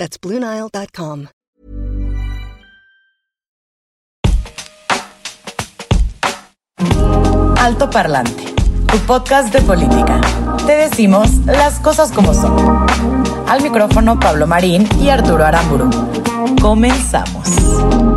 That's 0.00 0.18
BlueNile.com. 0.18 1.26
Alto 7.58 7.90
Parlante, 7.90 8.44
tu 8.86 8.96
podcast 9.00 9.52
de 9.52 9.60
política. 9.60 10.18
Te 10.66 10.72
decimos 10.72 11.28
las 11.44 11.80
cosas 11.80 12.12
como 12.12 12.32
son. 12.32 12.86
Al 13.46 13.62
micrófono 13.62 14.18
Pablo 14.18 14.46
Marín 14.46 14.88
y 15.02 15.10
Arturo 15.10 15.44
Aramburu. 15.44 15.90
Comenzamos. 16.62 18.09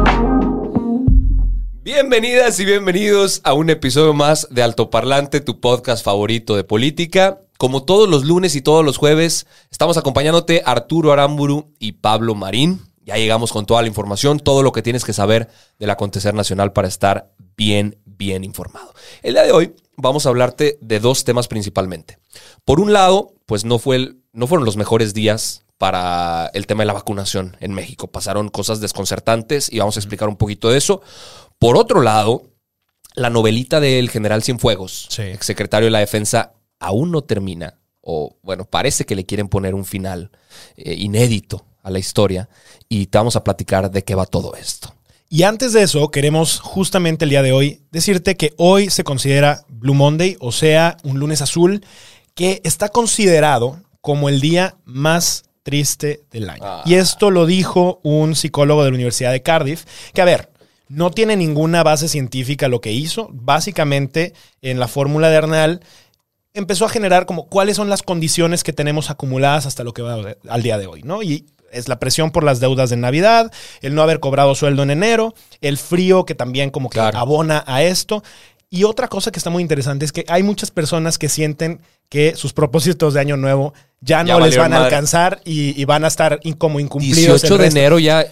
Bienvenidas 1.83 2.61
y 2.61 2.65
bienvenidos 2.65 3.41
a 3.43 3.53
un 3.53 3.69
episodio 3.69 4.13
más 4.13 4.47
de 4.49 4.63
Alto 4.63 4.89
Parlante, 4.89 5.41
tu 5.41 5.59
podcast 5.59 6.01
favorito 6.01 6.55
de 6.55 6.63
política. 6.63 7.41
Como 7.57 7.83
todos 7.83 8.07
los 8.07 8.23
lunes 8.23 8.55
y 8.55 8.61
todos 8.61 8.85
los 8.85 8.95
jueves, 8.95 9.47
estamos 9.69 9.97
acompañándote 9.97 10.63
Arturo 10.65 11.11
Aramburu 11.11 11.73
y 11.79 11.91
Pablo 11.91 12.35
Marín. 12.35 12.79
Ya 13.03 13.17
llegamos 13.17 13.51
con 13.51 13.65
toda 13.65 13.81
la 13.81 13.89
información, 13.89 14.39
todo 14.39 14.63
lo 14.63 14.71
que 14.71 14.81
tienes 14.81 15.03
que 15.03 15.11
saber 15.11 15.49
del 15.77 15.89
acontecer 15.89 16.33
nacional 16.33 16.71
para 16.71 16.87
estar 16.87 17.33
bien, 17.57 17.97
bien 18.05 18.45
informado. 18.45 18.93
El 19.21 19.33
día 19.33 19.43
de 19.43 19.51
hoy 19.51 19.75
vamos 19.97 20.25
a 20.25 20.29
hablarte 20.29 20.77
de 20.79 21.01
dos 21.01 21.25
temas 21.25 21.49
principalmente. 21.49 22.17
Por 22.63 22.79
un 22.79 22.93
lado, 22.93 23.33
pues 23.45 23.65
no, 23.65 23.77
fue 23.77 23.97
el, 23.97 24.21
no 24.31 24.47
fueron 24.47 24.63
los 24.63 24.77
mejores 24.77 25.13
días 25.13 25.65
para 25.77 26.49
el 26.53 26.65
tema 26.65 26.83
de 26.83 26.87
la 26.87 26.93
vacunación 26.93 27.57
en 27.59 27.73
México. 27.73 28.07
Pasaron 28.07 28.47
cosas 28.47 28.79
desconcertantes 28.79 29.69
y 29.69 29.79
vamos 29.79 29.97
a 29.97 29.99
explicar 29.99 30.29
un 30.29 30.37
poquito 30.37 30.69
de 30.69 30.77
eso. 30.77 31.01
Por 31.63 31.77
otro 31.77 32.01
lado, 32.01 32.43
la 33.15 33.29
novelita 33.29 33.79
del 33.79 34.09
general 34.09 34.43
Cienfuegos, 34.43 35.07
Sí. 35.09 35.21
exsecretario 35.21 35.85
de 35.85 35.91
la 35.91 35.99
Defensa, 35.99 36.51
aún 36.77 37.09
no 37.09 37.21
termina. 37.21 37.79
O 38.01 38.35
bueno, 38.43 38.65
parece 38.65 39.05
que 39.05 39.15
le 39.15 39.25
quieren 39.25 39.47
poner 39.47 39.73
un 39.73 39.85
final 39.85 40.29
eh, 40.75 40.93
inédito 40.97 41.65
a 41.81 41.89
la 41.89 41.99
historia. 41.99 42.49
Y 42.89 43.05
te 43.05 43.17
vamos 43.17 43.37
a 43.37 43.45
platicar 43.45 43.89
de 43.89 44.03
qué 44.03 44.13
va 44.13 44.25
todo 44.25 44.55
esto. 44.55 44.93
Y 45.29 45.43
antes 45.43 45.71
de 45.71 45.83
eso, 45.83 46.11
queremos 46.11 46.59
justamente 46.59 47.23
el 47.23 47.29
día 47.29 47.41
de 47.41 47.53
hoy 47.53 47.79
decirte 47.91 48.35
que 48.35 48.53
hoy 48.57 48.89
se 48.89 49.05
considera 49.05 49.63
Blue 49.69 49.93
Monday, 49.93 50.35
o 50.41 50.51
sea, 50.51 50.97
un 51.03 51.17
lunes 51.17 51.41
azul, 51.41 51.85
que 52.35 52.59
está 52.65 52.89
considerado 52.89 53.79
como 54.01 54.27
el 54.27 54.41
día 54.41 54.75
más 54.83 55.45
triste 55.63 56.23
del 56.29 56.49
año. 56.49 56.61
Ah. 56.65 56.83
Y 56.85 56.95
esto 56.95 57.31
lo 57.31 57.45
dijo 57.45 58.01
un 58.03 58.35
psicólogo 58.35 58.83
de 58.83 58.91
la 58.91 58.95
Universidad 58.95 59.31
de 59.31 59.41
Cardiff, 59.41 59.85
que 60.13 60.21
a 60.21 60.25
ver, 60.25 60.49
no 60.87 61.11
tiene 61.11 61.35
ninguna 61.35 61.83
base 61.83 62.07
científica 62.07 62.67
lo 62.67 62.81
que 62.81 62.91
hizo. 62.91 63.29
Básicamente, 63.31 64.33
en 64.61 64.79
la 64.79 64.87
fórmula 64.87 65.29
de 65.29 65.37
Arnal, 65.37 65.81
empezó 66.53 66.85
a 66.85 66.89
generar 66.89 67.25
como 67.25 67.47
cuáles 67.47 67.77
son 67.77 67.89
las 67.89 68.03
condiciones 68.03 68.63
que 68.63 68.73
tenemos 68.73 69.09
acumuladas 69.09 69.65
hasta 69.65 69.83
lo 69.83 69.93
que 69.93 70.01
va 70.01 70.35
al 70.49 70.61
día 70.63 70.77
de 70.77 70.87
hoy, 70.87 71.01
¿no? 71.03 71.23
Y 71.23 71.45
es 71.71 71.87
la 71.87 71.97
presión 71.99 72.29
por 72.29 72.43
las 72.43 72.59
deudas 72.59 72.91
de 72.91 72.97
Navidad, 72.97 73.51
el 73.81 73.95
no 73.95 74.03
haber 74.03 74.19
cobrado 74.19 74.53
sueldo 74.53 74.83
en 74.83 74.91
enero, 74.91 75.33
el 75.61 75.77
frío 75.79 76.25
que 76.25 76.35
también 76.35 76.69
como 76.69 76.89
que 76.89 76.99
Claro. 76.99 77.17
abona 77.17 77.63
a 77.65 77.81
esto. 77.81 78.23
Y 78.69 78.83
otra 78.83 79.07
cosa 79.07 79.31
que 79.31 79.39
está 79.39 79.49
muy 79.49 79.61
interesante 79.63 80.05
es 80.05 80.11
que 80.11 80.25
hay 80.27 80.43
muchas 80.43 80.69
personas 80.69 81.17
que 81.17 81.29
sienten 81.29 81.79
que 82.09 82.35
sus 82.35 82.53
propósitos 82.53 83.13
de 83.15 83.19
año 83.21 83.37
nuevo 83.37 83.73
ya 84.01 84.23
no 84.23 84.37
Ya 84.39 84.45
les 84.45 84.57
van 84.57 84.73
a 84.73 84.77
madre. 84.77 84.85
alcanzar 84.85 85.41
y, 85.45 85.79
y 85.79 85.85
van 85.85 86.03
a 86.05 86.07
estar 86.07 86.39
como 86.59 86.79
incumplidos. 86.79 87.41
18 87.41 87.55
el 87.55 87.61
de 87.61 87.67
enero 87.67 87.97
ya. 87.99 88.25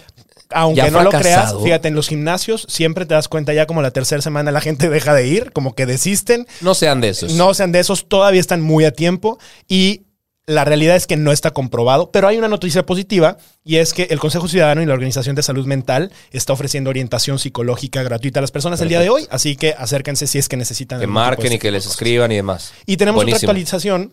Aunque 0.54 0.82
ya 0.82 0.90
no 0.90 1.02
lo 1.02 1.10
creas, 1.10 1.54
fíjate, 1.62 1.88
en 1.88 1.94
los 1.94 2.08
gimnasios 2.08 2.66
siempre 2.68 3.06
te 3.06 3.14
das 3.14 3.28
cuenta 3.28 3.52
ya 3.52 3.66
como 3.66 3.82
la 3.82 3.90
tercera 3.90 4.22
semana 4.22 4.50
la 4.50 4.60
gente 4.60 4.88
deja 4.90 5.14
de 5.14 5.26
ir, 5.26 5.52
como 5.52 5.74
que 5.74 5.86
desisten. 5.86 6.46
No 6.60 6.74
sean 6.74 7.00
de 7.00 7.10
esos. 7.10 7.32
No 7.34 7.54
sean 7.54 7.72
de 7.72 7.80
esos, 7.80 8.08
todavía 8.08 8.40
están 8.40 8.60
muy 8.60 8.84
a 8.84 8.92
tiempo 8.92 9.38
y 9.68 10.02
la 10.46 10.64
realidad 10.64 10.96
es 10.96 11.06
que 11.06 11.16
no 11.16 11.30
está 11.30 11.52
comprobado, 11.52 12.10
pero 12.10 12.26
hay 12.26 12.36
una 12.36 12.48
noticia 12.48 12.84
positiva 12.84 13.36
y 13.64 13.76
es 13.76 13.92
que 13.92 14.08
el 14.10 14.18
Consejo 14.18 14.48
Ciudadano 14.48 14.82
y 14.82 14.86
la 14.86 14.94
Organización 14.94 15.36
de 15.36 15.42
Salud 15.42 15.66
Mental 15.66 16.10
está 16.32 16.52
ofreciendo 16.52 16.90
orientación 16.90 17.38
psicológica 17.38 18.02
gratuita 18.02 18.40
a 18.40 18.42
las 18.42 18.50
personas 18.50 18.80
el 18.80 18.88
día 18.88 19.00
de 19.00 19.08
hoy, 19.08 19.26
así 19.30 19.56
que 19.56 19.74
acérquense 19.76 20.26
si 20.26 20.38
es 20.38 20.48
que 20.48 20.56
necesitan. 20.56 20.98
Que 21.00 21.06
marquen 21.06 21.52
y 21.52 21.58
que 21.58 21.70
les 21.70 21.84
cosas. 21.84 21.92
escriban 21.92 22.32
y 22.32 22.36
demás. 22.36 22.72
Y 22.86 22.96
tenemos 22.96 23.18
Buenísimo. 23.18 23.36
otra 23.36 23.46
actualización. 23.46 24.12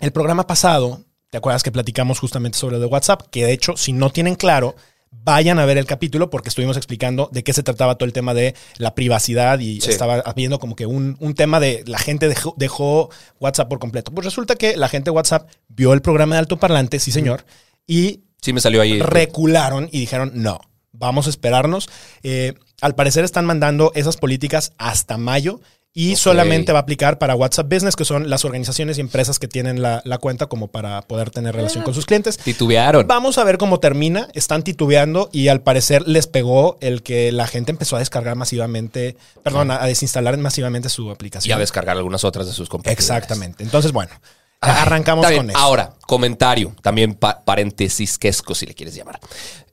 El 0.00 0.12
programa 0.12 0.46
pasado, 0.46 1.02
¿te 1.30 1.38
acuerdas 1.38 1.62
que 1.62 1.70
platicamos 1.70 2.18
justamente 2.18 2.58
sobre 2.58 2.76
lo 2.76 2.80
de 2.80 2.86
WhatsApp? 2.86 3.22
Que 3.30 3.44
de 3.44 3.52
hecho, 3.52 3.76
si 3.76 3.92
no 3.92 4.10
tienen 4.10 4.34
claro, 4.34 4.74
vayan 5.10 5.58
a 5.58 5.64
ver 5.66 5.76
el 5.76 5.86
capítulo 5.86 6.30
porque 6.30 6.48
estuvimos 6.48 6.76
explicando 6.76 7.28
de 7.32 7.42
qué 7.42 7.52
se 7.52 7.62
trataba 7.62 7.96
todo 7.96 8.06
el 8.06 8.12
tema 8.12 8.32
de 8.32 8.54
la 8.78 8.94
privacidad 8.94 9.58
y 9.58 9.80
Sí. 9.80 9.90
estaba 9.90 10.20
habiendo 10.24 10.58
como 10.58 10.76
que 10.76 10.86
un, 10.86 11.16
un 11.20 11.34
tema 11.34 11.60
de 11.60 11.82
la 11.86 11.98
gente 11.98 12.28
dejó, 12.28 12.54
dejó 12.56 13.10
WhatsApp 13.40 13.68
por 13.68 13.78
completo. 13.80 14.12
Pues 14.12 14.24
resulta 14.24 14.54
que 14.56 14.76
la 14.76 14.88
gente 14.88 15.10
de 15.10 15.16
WhatsApp 15.16 15.48
vio 15.68 15.92
el 15.92 16.00
programa 16.02 16.36
de 16.36 16.40
alto 16.40 16.58
parlante, 16.58 16.98
sí 17.00 17.10
señor, 17.12 17.44
y 17.86 18.20
Sí 18.40 18.52
me 18.52 18.60
salió 18.60 18.80
ahí. 18.80 19.00
recularon 19.00 19.88
y 19.92 20.00
dijeron 20.00 20.30
no, 20.34 20.60
vamos 20.92 21.26
a 21.26 21.30
esperarnos. 21.30 21.88
Eh, 22.22 22.54
al 22.80 22.94
parecer 22.94 23.24
están 23.24 23.44
mandando 23.44 23.92
esas 23.94 24.16
políticas 24.16 24.72
hasta 24.78 25.18
mayo 25.18 25.60
y 25.92 26.14
solamente 26.16 26.72
va 26.72 26.78
a 26.78 26.82
aplicar 26.82 27.18
para 27.18 27.34
WhatsApp 27.34 27.72
Business, 27.72 27.96
que 27.96 28.04
son 28.04 28.30
las 28.30 28.44
organizaciones 28.44 28.98
y 28.98 29.00
empresas 29.00 29.38
que 29.40 29.48
tienen 29.48 29.82
la, 29.82 30.02
la 30.04 30.18
cuenta 30.18 30.46
como 30.46 30.68
para 30.68 31.02
poder 31.02 31.30
tener 31.30 31.54
relación 31.56 31.82
con 31.82 31.94
sus 31.94 32.06
clientes. 32.06 32.36
Titubearon. 32.38 33.06
Vamos 33.08 33.38
a 33.38 33.44
ver 33.44 33.58
cómo 33.58 33.80
termina. 33.80 34.28
Están 34.34 34.62
titubeando 34.62 35.28
y 35.32 35.48
al 35.48 35.62
parecer 35.62 36.06
les 36.06 36.26
pegó 36.28 36.78
el 36.80 37.02
que 37.02 37.32
la 37.32 37.46
gente 37.48 37.72
empezó 37.72 37.96
a 37.96 37.98
descargar 37.98 38.36
masivamente, 38.36 39.16
perdón, 39.42 39.70
a 39.72 39.84
desinstalar 39.84 40.36
masivamente 40.38 40.88
su 40.88 41.08
Y 41.08 41.10
aplicación. 41.10 41.56
a 41.56 41.60
descargar 41.60 41.96
algunas 41.96 42.22
otras 42.24 42.46
de 42.46 42.52
sus 42.52 42.68
competidores. 42.68 42.98
Exactamente. 43.04 43.64
Entonces, 43.64 43.90
bueno, 43.90 44.12
Ay, 44.60 44.72
arrancamos 44.82 45.26
con 45.30 45.50
eso. 45.50 45.58
Ahora, 45.58 45.94
comentario, 46.06 46.74
también 46.82 47.14
pa- 47.14 47.42
paréntesis 47.44 48.18
quesco, 48.18 48.54
si 48.54 48.66
le 48.66 48.74
quieres 48.74 48.94
llamar. 48.94 49.18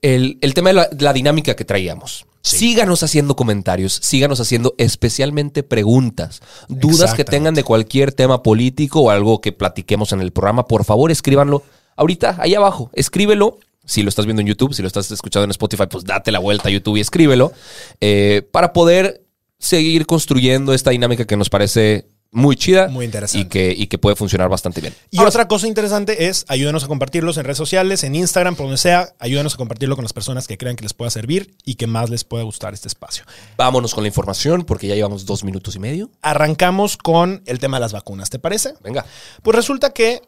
El, 0.01 0.37
el 0.41 0.53
tema 0.53 0.69
de 0.69 0.73
la, 0.75 0.89
la 0.97 1.13
dinámica 1.13 1.55
que 1.55 1.65
traíamos. 1.65 2.25
Síganos 2.41 3.03
haciendo 3.03 3.35
comentarios, 3.35 3.99
síganos 4.01 4.39
haciendo 4.39 4.73
especialmente 4.77 5.63
preguntas, 5.63 6.39
dudas 6.69 7.13
que 7.13 7.25
tengan 7.25 7.53
de 7.55 7.63
cualquier 7.63 8.13
tema 8.13 8.41
político 8.41 9.01
o 9.01 9.09
algo 9.09 9.41
que 9.41 9.51
platiquemos 9.51 10.13
en 10.13 10.21
el 10.21 10.31
programa. 10.31 10.65
Por 10.65 10.85
favor, 10.85 11.11
escríbanlo 11.11 11.63
ahorita, 11.97 12.37
ahí 12.39 12.55
abajo. 12.55 12.89
Escríbelo. 12.93 13.57
Si 13.83 14.01
lo 14.03 14.07
estás 14.09 14.25
viendo 14.25 14.41
en 14.41 14.47
YouTube, 14.47 14.73
si 14.73 14.81
lo 14.81 14.87
estás 14.87 15.11
escuchando 15.11 15.43
en 15.45 15.51
Spotify, 15.51 15.83
pues 15.89 16.05
date 16.05 16.31
la 16.31 16.39
vuelta 16.39 16.69
a 16.69 16.71
YouTube 16.71 16.95
y 16.97 17.01
escríbelo. 17.01 17.51
eh, 17.99 18.47
para 18.51 18.71
poder 18.71 19.25
seguir 19.59 20.05
construyendo 20.05 20.73
esta 20.73 20.91
dinámica 20.91 21.25
que 21.25 21.35
nos 21.35 21.49
parece 21.49 22.07
muy 22.31 22.55
chida. 22.55 22.87
Muy 22.87 23.05
interesante. 23.05 23.45
Y 23.45 23.49
que, 23.49 23.81
y 23.83 23.87
que 23.87 23.97
puede 23.97 24.15
funcionar 24.15 24.49
bastante 24.49 24.81
bien. 24.81 24.93
Y 25.11 25.19
otra 25.19 25.47
cosa 25.47 25.67
interesante 25.67 26.27
es 26.27 26.45
ayúdanos 26.47 26.83
a 26.83 26.87
compartirlos 26.87 27.37
en 27.37 27.43
redes 27.43 27.57
sociales, 27.57 28.03
en 28.03 28.15
Instagram, 28.15 28.55
por 28.55 28.65
donde 28.65 28.77
sea. 28.77 29.13
Ayúdanos 29.19 29.55
a 29.55 29.57
compartirlo 29.57 29.95
con 29.95 30.03
las 30.03 30.13
personas 30.13 30.47
que 30.47 30.57
crean 30.57 30.75
que 30.75 30.83
les 30.83 30.93
pueda 30.93 31.09
servir 31.09 31.55
y 31.63 31.75
que 31.75 31.87
más 31.87 32.09
les 32.09 32.23
pueda 32.23 32.43
gustar 32.43 32.73
este 32.73 32.87
espacio. 32.87 33.23
Vámonos 33.57 33.93
con 33.93 34.03
la 34.03 34.07
información 34.07 34.63
porque 34.63 34.87
ya 34.87 34.95
llevamos 34.95 35.25
dos 35.25 35.43
minutos 35.43 35.75
y 35.75 35.79
medio. 35.79 36.09
Arrancamos 36.21 36.97
con 36.97 37.41
el 37.45 37.59
tema 37.59 37.77
de 37.77 37.81
las 37.81 37.93
vacunas, 37.93 38.29
¿te 38.29 38.39
parece? 38.39 38.73
Venga. 38.83 39.05
Pues 39.41 39.55
resulta 39.55 39.91
que 39.91 40.21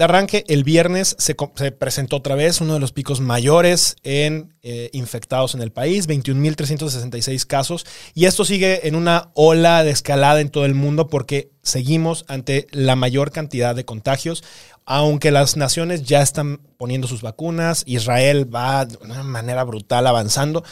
de 0.00 0.04
arranque 0.04 0.46
el 0.48 0.64
viernes 0.64 1.14
se, 1.18 1.34
presentó 1.34 2.16
otra 2.16 2.34
vez 2.34 2.62
uno 2.62 2.72
de 2.72 2.80
los 2.80 2.90
picos 2.90 3.20
mayores 3.20 3.96
en 4.02 4.54
eh, 4.62 4.88
infectados 4.94 5.54
en 5.54 5.60
el 5.60 5.72
país, 5.72 6.08
21.366 6.08 7.44
casos. 7.46 7.84
Y 8.14 8.24
esto 8.24 8.46
sigue 8.46 8.88
en 8.88 8.94
una 8.94 9.30
ola 9.34 9.84
de 9.84 9.90
escalada 9.90 10.40
en 10.40 10.48
todo 10.48 10.64
el 10.64 10.74
mundo 10.74 11.08
porque 11.08 11.52
seguimos 11.62 12.24
ante 12.28 12.66
la 12.70 12.96
mayor 12.96 13.30
cantidad 13.30 13.74
de 13.74 13.84
contagios. 13.84 14.42
Aunque 14.86 15.30
las 15.30 15.58
naciones 15.58 16.02
ya 16.04 16.22
están 16.22 16.62
poniendo 16.78 17.06
sus 17.06 17.20
vacunas, 17.20 17.82
Israel 17.84 18.48
va 18.52 18.86
de 18.86 18.96
una 19.02 19.22
manera 19.22 19.64
brutal 19.64 20.06
avanzando, 20.06 20.64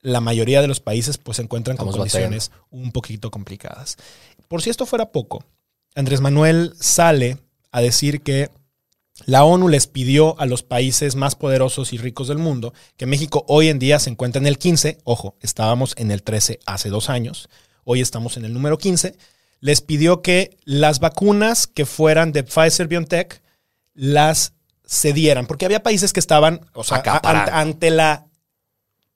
la 0.00 0.22
mayoría 0.22 0.62
de 0.62 0.68
los 0.68 0.80
países 0.80 1.18
pues 1.18 1.36
se 1.36 1.42
encuentran 1.42 1.76
con 1.76 1.92
condiciones 1.92 2.50
un 2.70 2.92
poquito 2.92 3.30
complicadas. 3.30 3.98
Por 4.48 4.62
si 4.62 4.70
esto 4.70 4.86
fuera 4.86 5.12
poco, 5.12 5.44
Andrés 5.94 6.22
Manuel 6.22 6.72
sale 6.80 7.44
a 7.74 7.80
decir 7.80 8.22
que 8.22 8.50
la 9.26 9.44
ONU 9.44 9.68
les 9.68 9.86
pidió 9.86 10.38
a 10.40 10.46
los 10.46 10.62
países 10.62 11.14
más 11.16 11.34
poderosos 11.34 11.92
y 11.92 11.98
ricos 11.98 12.28
del 12.28 12.38
mundo 12.38 12.72
que 12.96 13.06
México 13.06 13.44
hoy 13.48 13.68
en 13.68 13.78
día 13.78 13.98
se 13.98 14.10
encuentra 14.10 14.40
en 14.40 14.46
el 14.46 14.58
15, 14.58 14.98
ojo, 15.04 15.36
estábamos 15.40 15.94
en 15.98 16.10
el 16.10 16.22
13 16.22 16.60
hace 16.66 16.88
dos 16.88 17.10
años, 17.10 17.48
hoy 17.84 18.00
estamos 18.00 18.36
en 18.36 18.44
el 18.44 18.52
número 18.52 18.78
15, 18.78 19.16
les 19.60 19.80
pidió 19.80 20.22
que 20.22 20.56
las 20.64 21.00
vacunas 21.00 21.66
que 21.66 21.84
fueran 21.86 22.32
de 22.32 22.44
Pfizer 22.44 22.86
BioNTech 22.86 23.40
las 23.94 24.52
cedieran, 24.86 25.46
porque 25.46 25.64
había 25.64 25.82
países 25.82 26.12
que 26.12 26.20
estaban, 26.20 26.60
o 26.74 26.84
sea, 26.84 26.98
a- 26.98 27.00
Acaparando. 27.00 27.50
ante, 27.52 27.70
ante 27.72 27.90
la 27.90 28.26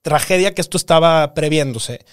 tragedia 0.01 0.53
que 0.55 0.61
esto 0.61 0.77
estaba 0.77 1.33
previéndose, 1.33 2.05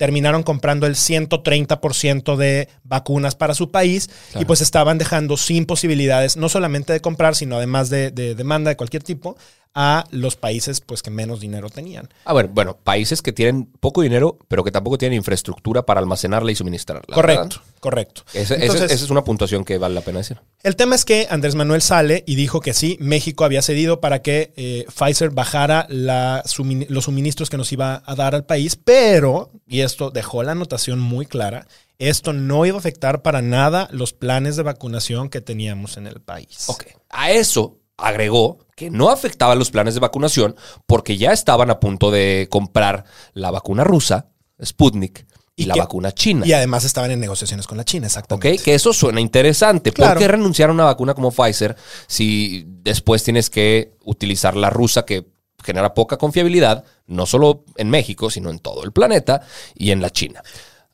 terminaron 0.00 0.42
comprando 0.42 0.86
el 0.86 0.94
130% 0.94 2.36
de 2.36 2.70
vacunas 2.84 3.34
para 3.34 3.54
su 3.54 3.70
país 3.70 4.08
y 4.34 4.46
pues 4.46 4.62
estaban 4.62 4.96
dejando 4.96 5.36
sin 5.36 5.66
posibilidades, 5.66 6.38
no 6.38 6.48
solamente 6.48 6.94
de 6.94 7.00
comprar, 7.00 7.36
sino 7.36 7.56
además 7.56 7.90
de, 7.90 8.10
de 8.10 8.34
demanda 8.34 8.70
de 8.70 8.78
cualquier 8.78 9.02
tipo, 9.02 9.36
a 9.74 10.04
los 10.10 10.36
países 10.36 10.80
pues 10.80 11.02
que 11.02 11.10
menos 11.10 11.38
dinero 11.40 11.70
tenían. 11.70 12.08
A 12.24 12.32
ver, 12.32 12.48
bueno, 12.48 12.76
países 12.82 13.22
que 13.22 13.32
tienen 13.32 13.66
poco 13.66 14.02
dinero, 14.02 14.36
pero 14.48 14.64
que 14.64 14.72
tampoco 14.72 14.98
tienen 14.98 15.16
infraestructura 15.18 15.86
para 15.86 16.00
almacenarla 16.00 16.50
y 16.50 16.56
suministrarla. 16.56 17.14
correcto, 17.14 17.58
¿verdad? 17.60 17.74
correcto. 17.80 18.22
Ese- 18.34 18.64
esa 18.64 18.84
es 18.86 19.10
una 19.10 19.22
puntuación 19.24 19.64
que 19.64 19.78
vale 19.78 19.94
la 19.94 20.00
pena 20.00 20.18
decir. 20.18 20.40
El 20.62 20.76
tema 20.76 20.94
es 20.96 21.04
que 21.04 21.28
Andrés 21.30 21.54
Manuel 21.54 21.82
sale 21.82 22.24
y 22.26 22.34
dijo 22.34 22.60
que 22.60 22.74
sí, 22.74 22.96
México 23.00 23.44
había 23.44 23.62
cedido 23.62 24.00
para 24.00 24.22
que 24.22 24.52
eh, 24.56 24.86
Pfizer 24.92 25.30
bajara 25.30 25.86
la 25.88 26.42
sumin- 26.44 26.86
los 26.88 27.04
suministros 27.04 27.48
que 27.48 27.56
nos 27.56 27.72
iba 27.72 28.02
a 28.04 28.14
dar 28.16 28.34
al 28.34 28.44
país, 28.44 28.76
pero, 28.76 29.50
y 29.68 29.80
esto 29.80 30.10
dejó 30.10 30.42
la 30.42 30.52
anotación 30.52 30.98
muy 31.00 31.26
clara, 31.26 31.66
esto 31.98 32.32
no 32.32 32.64
iba 32.66 32.76
a 32.76 32.80
afectar 32.80 33.22
para 33.22 33.42
nada 33.42 33.88
los 33.92 34.12
planes 34.14 34.56
de 34.56 34.62
vacunación 34.62 35.28
que 35.28 35.40
teníamos 35.42 35.96
en 35.96 36.06
el 36.06 36.20
país. 36.20 36.64
Ok. 36.68 36.84
A 37.10 37.30
eso 37.30 37.76
agregó 38.02 38.58
que 38.76 38.90
no 38.90 39.10
afectaba 39.10 39.54
los 39.54 39.70
planes 39.70 39.94
de 39.94 40.00
vacunación 40.00 40.56
porque 40.86 41.16
ya 41.16 41.32
estaban 41.32 41.70
a 41.70 41.80
punto 41.80 42.10
de 42.10 42.48
comprar 42.50 43.04
la 43.34 43.50
vacuna 43.50 43.84
rusa, 43.84 44.28
Sputnik, 44.64 45.26
y, 45.56 45.64
Y 45.64 45.66
la 45.66 45.74
que- 45.74 45.80
vacuna 45.80 46.12
china. 46.12 46.46
Y 46.46 46.52
además 46.54 46.84
estaban 46.84 47.10
en 47.10 47.20
negociaciones 47.20 47.66
con 47.66 47.76
la 47.76 47.84
China, 47.84 48.06
Ok, 48.06 48.10
exactamente. 48.10 48.58
que 48.62 48.74
eso 48.74 48.92
suena 48.94 49.20
interesante. 49.20 49.92
Claro. 49.92 50.12
¿Por 50.14 50.18
qué 50.22 50.28
renunciar 50.28 50.70
a 50.70 50.72
una 50.72 50.84
vacuna 50.84 51.12
como 51.12 51.30
Pfizer 51.30 51.76
si 52.06 52.64
después 52.66 53.22
tienes 53.22 53.50
que 53.50 53.92
utilizar 54.04 54.56
la 54.56 54.70
rusa 54.70 55.04
que 55.04 55.26
genera 55.62 55.92
poca 55.92 56.16
confiabilidad, 56.16 56.84
no 57.06 57.26
solo 57.26 57.64
en 57.76 57.90
México, 57.90 58.30
sino 58.30 58.48
en 58.48 58.58
todo 58.60 58.84
el 58.84 58.92
planeta 58.92 59.42
y 59.74 59.90
en 59.90 60.00
la 60.00 60.08
China? 60.08 60.42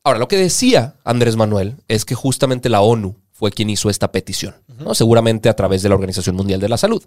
Ahora, 0.02 0.18
lo 0.18 0.26
que 0.26 0.36
decía 0.36 0.96
Andrés 1.04 1.36
Manuel 1.36 1.76
es 1.86 2.04
que 2.04 2.16
justamente 2.16 2.68
la 2.68 2.80
ONU 2.80 3.16
fue 3.36 3.50
quien 3.50 3.68
hizo 3.68 3.90
esta 3.90 4.12
petición, 4.12 4.54
¿no? 4.78 4.94
seguramente 4.94 5.50
a 5.50 5.54
través 5.54 5.82
de 5.82 5.90
la 5.90 5.94
Organización 5.94 6.36
Mundial 6.36 6.58
de 6.58 6.70
la 6.70 6.78
Salud. 6.78 7.02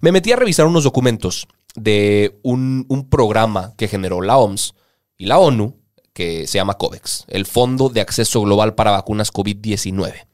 Me 0.00 0.10
metí 0.10 0.32
a 0.32 0.36
revisar 0.36 0.64
unos 0.64 0.84
documentos 0.84 1.46
de 1.74 2.38
un, 2.42 2.86
programa 3.10 3.74
que 3.76 3.86
generó 3.86 4.22
la 4.22 4.38
OMS 4.38 4.72
y 5.18 5.26
la 5.26 5.38
ONU, 5.38 5.76
que 6.14 6.46
se 6.46 6.56
llama 6.56 6.78
COVEX, 6.78 7.26
el 7.28 7.44
Fondo 7.44 7.90
de 7.90 8.00
Acceso 8.00 8.40
Global 8.40 8.74
para 8.74 8.92
Vacunas 8.92 9.30
COVID-19. 9.30 10.26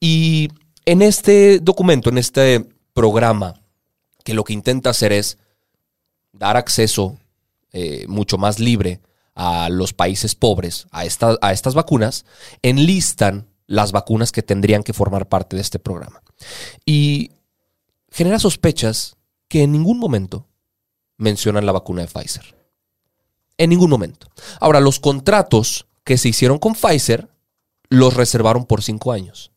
Y 0.00 0.48
en 0.86 1.02
este 1.02 1.60
documento, 1.60 2.08
en 2.08 2.16
este 2.16 2.66
programa, 2.94 3.60
que 4.24 4.32
lo 4.32 4.44
que 4.44 4.54
intenta 4.54 4.90
hacer 4.90 5.12
es 5.12 5.36
dar 6.32 6.56
acceso 6.56 7.18
eh, 7.72 8.06
mucho 8.08 8.38
más 8.38 8.58
libre 8.58 9.00
a 9.34 9.68
los 9.68 9.92
países 9.92 10.34
pobres 10.34 10.86
a 10.90 11.04
estas 11.04 11.74
vacunas, 11.74 12.24
enlistan 12.62 13.46
las 13.66 13.92
vacunas 13.92 14.32
que 14.32 14.42
tendrían 14.42 14.82
que 14.82 14.92
formar 14.92 15.28
parte 15.28 15.56
de 15.56 15.62
este 15.62 15.78
programa. 15.78 16.22
Y 16.84 17.32
genera 18.10 18.38
sospechas 18.38 19.16
que 19.48 19.62
en 19.62 19.72
ningún 19.72 19.98
momento 19.98 20.46
mencionan 21.18 21.66
la 21.66 21.72
vacuna 21.72 22.02
de 22.02 22.08
Pfizer. 22.08 22.54
En 23.58 23.70
ningún 23.70 23.90
momento. 23.90 24.28
Ahora, 24.60 24.80
los 24.80 25.00
contratos 25.00 25.86
que 26.04 26.18
se 26.18 26.28
hicieron 26.28 26.58
con 26.58 26.74
Pfizer 26.74 27.28
los 27.88 28.14
reservaron 28.14 28.66
por 28.66 28.82
cinco 28.82 29.12
años. 29.12 29.50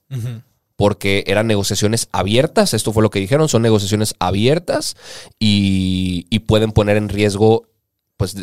Porque 0.76 1.24
eran 1.28 1.46
negociaciones 1.48 2.08
abiertas, 2.14 2.74
esto 2.74 2.94
fue 2.94 3.04
lo 3.04 3.10
que 3.10 3.20
dijeron, 3.20 3.50
son 3.50 3.62
negociaciones 3.62 4.16
abiertas 4.20 4.96
y, 5.38 6.26
y 6.30 6.40
pueden 6.40 6.72
poner 6.72 6.96
en 6.96 7.10
riesgo, 7.10 7.68
pues, 8.16 8.34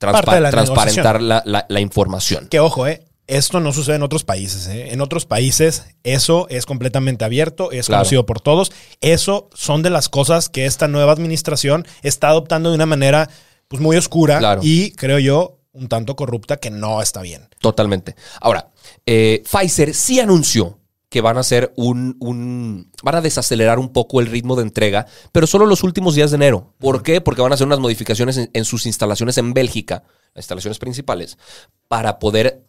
transpa- 0.00 0.22
transparentar 0.50 1.22
la, 1.22 1.42
la- 1.46 1.66
la 1.68 1.80
información. 1.80 2.48
Que 2.48 2.58
ojo, 2.58 2.86
eh. 2.88 3.04
Esto 3.26 3.60
no 3.60 3.72
sucede 3.72 3.96
en 3.96 4.02
otros 4.02 4.22
países. 4.24 4.66
¿eh? 4.68 4.92
En 4.92 5.00
otros 5.00 5.24
países 5.24 5.84
eso 6.02 6.46
es 6.50 6.66
completamente 6.66 7.24
abierto, 7.24 7.72
es 7.72 7.86
Claro. 7.86 8.00
conocido 8.02 8.26
por 8.26 8.40
todos. 8.40 8.70
Eso 9.00 9.48
son 9.54 9.82
de 9.82 9.90
las 9.90 10.08
cosas 10.08 10.48
que 10.48 10.66
esta 10.66 10.88
nueva 10.88 11.12
administración 11.12 11.86
está 12.02 12.28
adoptando 12.28 12.68
de 12.70 12.76
una 12.76 12.86
manera 12.86 13.30
pues, 13.68 13.80
muy 13.80 13.96
oscura 13.96 14.38
Claro. 14.38 14.60
y 14.62 14.90
creo 14.92 15.18
yo 15.18 15.58
un 15.72 15.88
tanto 15.88 16.14
corrupta 16.16 16.58
que 16.58 16.70
no 16.70 17.00
está 17.02 17.22
bien. 17.22 17.48
Totalmente. 17.60 18.14
Ahora, 18.40 18.70
eh, 19.06 19.42
Pfizer 19.50 19.94
sí 19.94 20.20
anunció 20.20 20.78
que 21.08 21.20
van 21.20 21.36
a 21.36 21.40
hacer 21.40 21.72
un, 21.76 22.16
un- 22.20 22.90
van 23.02 23.14
a 23.14 23.20
desacelerar 23.20 23.78
un 23.78 23.92
poco 23.92 24.20
el 24.20 24.26
ritmo 24.26 24.54
de 24.56 24.62
entrega, 24.62 25.06
pero 25.32 25.46
solo 25.46 25.64
los 25.64 25.82
últimos 25.82 26.14
días 26.14 26.30
de 26.30 26.36
enero. 26.36 26.74
¿Por 26.78 27.02
qué? 27.02 27.20
Porque 27.20 27.40
van 27.40 27.52
a 27.52 27.54
hacer 27.54 27.66
unas 27.66 27.78
modificaciones 27.80 28.36
en, 28.36 28.50
en 28.52 28.64
sus 28.64 28.84
instalaciones 28.86 29.38
en 29.38 29.54
Bélgica, 29.54 30.02
las 30.34 30.42
instalaciones 30.44 30.78
principales, 30.78 31.38
para 31.88 32.18
poder 32.18 32.64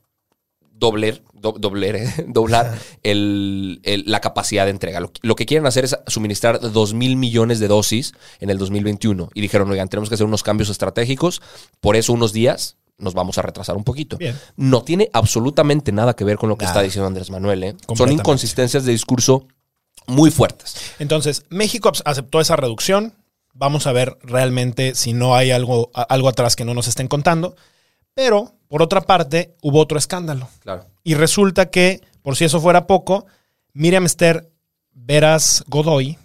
dobler, 0.78 1.24
do- 1.34 1.56
dobler, 1.58 1.96
eh, 1.96 2.14
doblar 2.28 2.78
el- 3.04 3.80
el- 3.84 4.04
la 4.06 4.20
capacidad 4.22 4.66
de 4.66 4.72
entrega. 4.72 5.00
Lo, 5.00 5.12
lo 5.22 5.36
que 5.36 5.46
quieren 5.46 5.66
hacer 5.66 5.86
es 5.86 5.98
suministrar 6.08 6.60
2 6.60 6.94
mil 6.94 7.16
millones 7.16 7.60
de 7.60 7.68
dosis 7.68 8.14
en 8.40 8.50
el 8.50 8.58
2021. 8.58 9.30
Y 9.34 9.42
dijeron, 9.42 9.70
oigan, 9.72 9.88
tenemos 9.90 10.10
que 10.10 10.16
hacer 10.16 10.26
unos 10.28 10.44
cambios 10.44 10.70
estratégicos, 10.70 11.42
por 11.80 11.96
eso 11.96 12.14
unos 12.14 12.34
días 12.34 12.78
nos 12.98 13.14
vamos 13.14 13.38
a 13.38 13.42
retrasar 13.42 13.76
un 13.76 13.84
poquito. 13.84 14.18
Bien. 14.18 14.38
No 14.56 14.84
tiene 14.84 15.10
absolutamente 15.12 15.92
nada 15.92 16.16
que 16.16 16.24
ver 16.24 16.38
con 16.38 16.48
lo 16.50 16.58
que 16.58 16.64
Nada. 16.66 16.76
está 16.76 16.82
diciendo 16.84 17.08
Andrés 17.08 17.30
Manuel. 17.30 17.64
¿eh? 17.64 17.76
Son 17.96 18.12
inconsistencias 18.12 18.86
de 18.86 18.92
discurso 18.94 19.48
muy 20.08 20.32
fuertes. 20.32 20.76
Entonces, 21.00 21.44
México 21.50 21.92
aceptó 22.06 22.40
esa 22.40 22.56
reducción. 22.56 23.14
Vamos 23.54 23.88
a 23.88 23.92
ver 23.92 24.18
realmente 24.22 24.96
si 24.96 25.12
no 25.14 25.36
hay 25.36 25.52
algo, 25.52 25.90
algo 25.94 26.30
atrás 26.30 26.56
que 26.56 26.64
no 26.64 26.74
nos 26.74 26.88
estén 26.88 27.08
contando. 27.10 27.56
Pero, 28.14 28.55
por 28.68 28.82
otra 28.82 29.02
parte, 29.02 29.56
hubo 29.62 29.80
otro 29.80 29.98
escándalo. 29.98 30.50
Claro. 30.60 30.86
Y 31.04 31.14
resulta 31.14 31.68
que, 31.68 32.02
por 32.22 32.36
si 32.36 32.46
eso 32.46 32.60
fuera 32.60 32.88
poco, 32.88 33.26
Miriam 33.74 34.06
Esther 34.06 34.50
Veras 34.94 35.64
Godoy, 35.68 36.18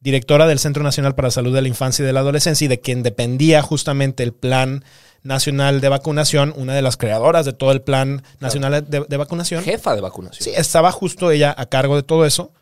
directora 0.00 0.46
del 0.46 0.58
Centro 0.58 0.82
Nacional 0.82 1.14
para 1.14 1.28
la 1.28 1.32
Salud 1.32 1.54
de 1.54 1.62
la 1.62 1.68
Infancia 1.68 2.02
y 2.02 2.06
de 2.06 2.12
la 2.12 2.20
Adolescencia 2.20 2.64
y 2.64 2.68
de 2.68 2.80
quien 2.80 3.02
dependía 3.02 3.62
justamente 3.62 4.22
el 4.22 4.32
Plan 4.32 4.84
Nacional 5.22 5.80
de 5.80 5.88
Vacunación, 5.88 6.52
una 6.56 6.74
de 6.74 6.82
las 6.82 6.96
creadoras 6.96 7.46
de 7.46 7.52
todo 7.52 7.70
el 7.70 7.82
Plan 7.82 8.24
Nacional 8.40 8.84
de, 8.88 9.04
de 9.08 9.16
Vacunación. 9.16 9.62
Jefa 9.62 9.94
de 9.94 10.00
vacunación. 10.00 10.42
Sí, 10.42 10.50
estaba 10.56 10.90
justo 10.90 11.30
ella 11.30 11.54
a 11.56 11.66
cargo 11.66 11.94
de 11.94 12.02
todo 12.02 12.26
eso, 12.26 12.52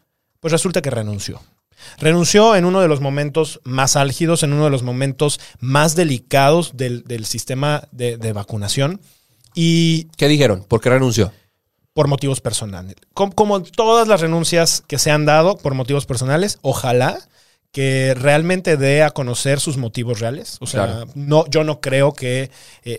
pues 0.40 0.52
resulta 0.52 0.82
que 0.82 0.90
renunció. 0.90 1.40
Renunció 1.98 2.56
en 2.56 2.64
uno 2.64 2.80
de 2.80 2.88
los 2.88 3.00
momentos 3.00 3.60
más 3.64 3.96
álgidos, 3.96 4.42
en 4.42 4.52
uno 4.52 4.64
de 4.64 4.70
los 4.70 4.82
momentos 4.82 5.40
más 5.60 5.94
delicados 5.96 6.76
del, 6.76 7.04
del 7.04 7.24
sistema 7.26 7.82
de, 7.92 8.16
de 8.16 8.32
vacunación 8.32 9.00
y 9.54 10.04
¿Qué 10.16 10.28
dijeron? 10.28 10.64
¿Por 10.68 10.80
qué 10.80 10.90
renunció? 10.90 11.32
por 11.92 12.06
motivos 12.06 12.40
personales. 12.40 12.94
Com- 13.14 13.32
Como, 13.32 13.62
todas 13.62 14.06
las 14.06 14.20
renuncias 14.20 14.82
que 14.86 14.98
se 14.98 15.10
han 15.10 15.26
dado 15.26 15.56
por 15.58 15.74
motivos 15.74 16.06
personales, 16.06 16.58
ojalá 16.62 17.18
que 17.72 18.14
realmente 18.14 18.76
dé 18.76 19.02
a 19.04 19.10
conocer 19.10 19.60
sus 19.60 19.76
motivos 19.76 20.18
reales. 20.18 20.56
O 20.60 20.66
sea, 20.66 20.86
Claro. 20.86 21.06
no, 21.14 21.46
yo 21.48 21.62
no 21.62 21.80
creo 21.80 22.12
que 22.12 22.42
eh, 22.42 22.50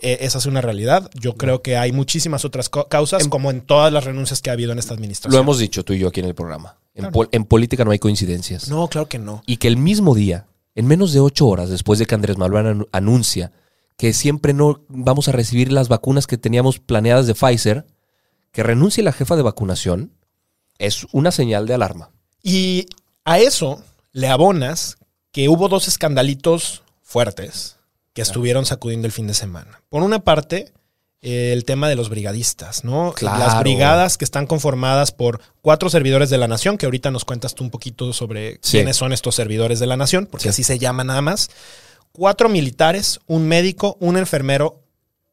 eh, 0.01 0.17
esa 0.21 0.39
sea 0.39 0.49
una 0.51 0.61
realidad. 0.61 1.09
Yo 1.13 1.35
creo 1.35 1.61
que 1.61 1.75
hay 1.77 1.91
muchísimas 1.91 2.45
otras 2.45 2.69
causas, 2.69 3.27
como 3.27 3.51
en 3.51 3.61
todas 3.61 3.91
las 3.91 4.05
renuncias 4.05 4.41
que 4.41 4.49
ha 4.49 4.53
habido 4.53 4.71
en 4.71 4.79
esta 4.79 4.93
administración. 4.93 5.33
Lo 5.35 5.41
hemos 5.41 5.59
dicho 5.59 5.83
tú 5.83 5.91
y 5.93 5.99
yo 5.99 6.07
aquí 6.07 6.21
en 6.21 6.27
el 6.27 6.35
programa. 6.35 6.77
En, 6.95 7.11
pol- 7.11 7.27
en 7.31 7.43
política 7.45 7.83
no 7.83 7.91
hay 7.91 7.99
coincidencias. 7.99 8.69
No, 8.69 8.87
claro 8.87 9.07
que 9.09 9.19
no. 9.19 9.43
Y 9.45 9.57
que 9.57 9.67
el 9.67 9.75
mismo 9.77 10.15
día, 10.15 10.47
en 10.75 10.87
menos 10.87 11.11
de 11.11 11.19
ocho 11.19 11.47
horas 11.47 11.69
después 11.69 11.99
de 11.99 12.05
que 12.05 12.15
Andrés 12.15 12.37
Manuel 12.37 12.65
anu- 12.65 12.87
anuncia 12.93 13.51
que 13.97 14.13
siempre 14.13 14.53
no 14.53 14.81
vamos 14.87 15.27
a 15.27 15.31
recibir 15.33 15.71
las 15.71 15.89
vacunas 15.89 16.27
que 16.27 16.37
teníamos 16.37 16.79
planeadas 16.79 17.27
de 17.27 17.35
Pfizer, 17.35 17.85
que 18.51 18.63
renuncie 18.63 19.03
la 19.03 19.11
jefa 19.11 19.35
de 19.35 19.41
vacunación, 19.43 20.11
es 20.79 21.05
una 21.11 21.31
señal 21.31 21.67
de 21.67 21.73
alarma. 21.75 22.09
Y 22.41 22.87
a 23.25 23.37
eso 23.39 23.83
le 24.13 24.27
abonas 24.27 24.97
que 25.31 25.49
hubo 25.49 25.69
dos 25.69 25.87
escandalitos 25.87 26.83
fuertes 27.01 27.77
que 28.13 28.21
estuvieron 28.21 28.65
sacudiendo 28.65 29.05
el 29.07 29.13
fin 29.13 29.27
de 29.27 29.33
semana. 29.33 29.81
Por 29.89 30.03
una 30.03 30.19
parte, 30.19 30.73
el 31.21 31.63
tema 31.65 31.87
de 31.87 31.95
los 31.95 32.09
brigadistas, 32.09 32.83
¿no? 32.83 33.13
Claro. 33.13 33.39
Las 33.39 33.59
brigadas 33.59 34.17
que 34.17 34.25
están 34.25 34.47
conformadas 34.47 35.11
por 35.11 35.39
cuatro 35.61 35.89
servidores 35.89 36.29
de 36.29 36.37
la 36.37 36.47
nación, 36.47 36.77
que 36.77 36.85
ahorita 36.87 37.11
nos 37.11 37.23
cuentas 37.25 37.55
tú 37.55 37.63
un 37.63 37.69
poquito 37.69 38.11
sobre 38.11 38.53
Sí. 38.61 38.77
quiénes 38.77 38.97
son 38.97 39.13
estos 39.13 39.35
servidores 39.35 39.79
de 39.79 39.87
la 39.87 39.97
nación, 39.97 40.25
porque 40.29 40.43
Sí. 40.43 40.49
así 40.49 40.63
se 40.63 40.79
llama 40.79 41.03
nada 41.03 41.21
más. 41.21 41.49
Cuatro 42.11 42.49
militares, 42.49 43.19
un 43.27 43.47
médico, 43.47 43.95
un 44.01 44.17
enfermero 44.17 44.81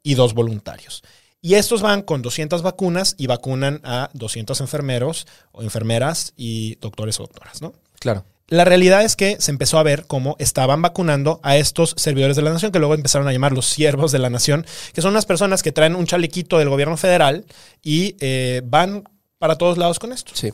y 0.04 0.14
dos 0.14 0.34
voluntarios. 0.34 1.02
Y 1.40 1.54
estos 1.54 1.82
van 1.82 2.02
con 2.02 2.22
200 2.22 2.62
vacunas 2.62 3.14
y 3.18 3.26
vacunan 3.26 3.80
a 3.82 4.10
200 4.12 4.60
enfermeros 4.60 5.26
o 5.52 5.62
enfermeras 5.62 6.32
y 6.36 6.76
doctores 6.76 7.18
o 7.18 7.24
doctoras, 7.24 7.62
¿no? 7.62 7.72
Claro. 7.98 8.24
La 8.48 8.64
realidad 8.64 9.04
es 9.04 9.14
que 9.14 9.36
se 9.40 9.50
empezó 9.50 9.78
a 9.78 9.82
ver 9.82 10.06
cómo 10.06 10.34
estaban 10.38 10.80
vacunando 10.80 11.38
a 11.42 11.58
estos 11.58 11.94
servidores 11.98 12.34
de 12.34 12.42
la 12.42 12.50
nación, 12.50 12.72
que 12.72 12.78
luego 12.78 12.94
empezaron 12.94 13.28
a 13.28 13.32
llamar 13.32 13.52
los 13.52 13.66
siervos 13.66 14.10
de 14.10 14.18
la 14.18 14.30
nación, 14.30 14.66
que 14.94 15.02
son 15.02 15.10
unas 15.10 15.26
personas 15.26 15.62
que 15.62 15.70
traen 15.70 15.94
un 15.94 16.06
chalequito 16.06 16.58
del 16.58 16.70
gobierno 16.70 16.96
federal 16.96 17.44
y 17.82 18.16
eh, 18.20 18.62
van 18.64 19.04
para 19.38 19.56
todos 19.56 19.76
lados 19.76 19.98
con 19.98 20.12
esto. 20.12 20.32
Sí. 20.34 20.50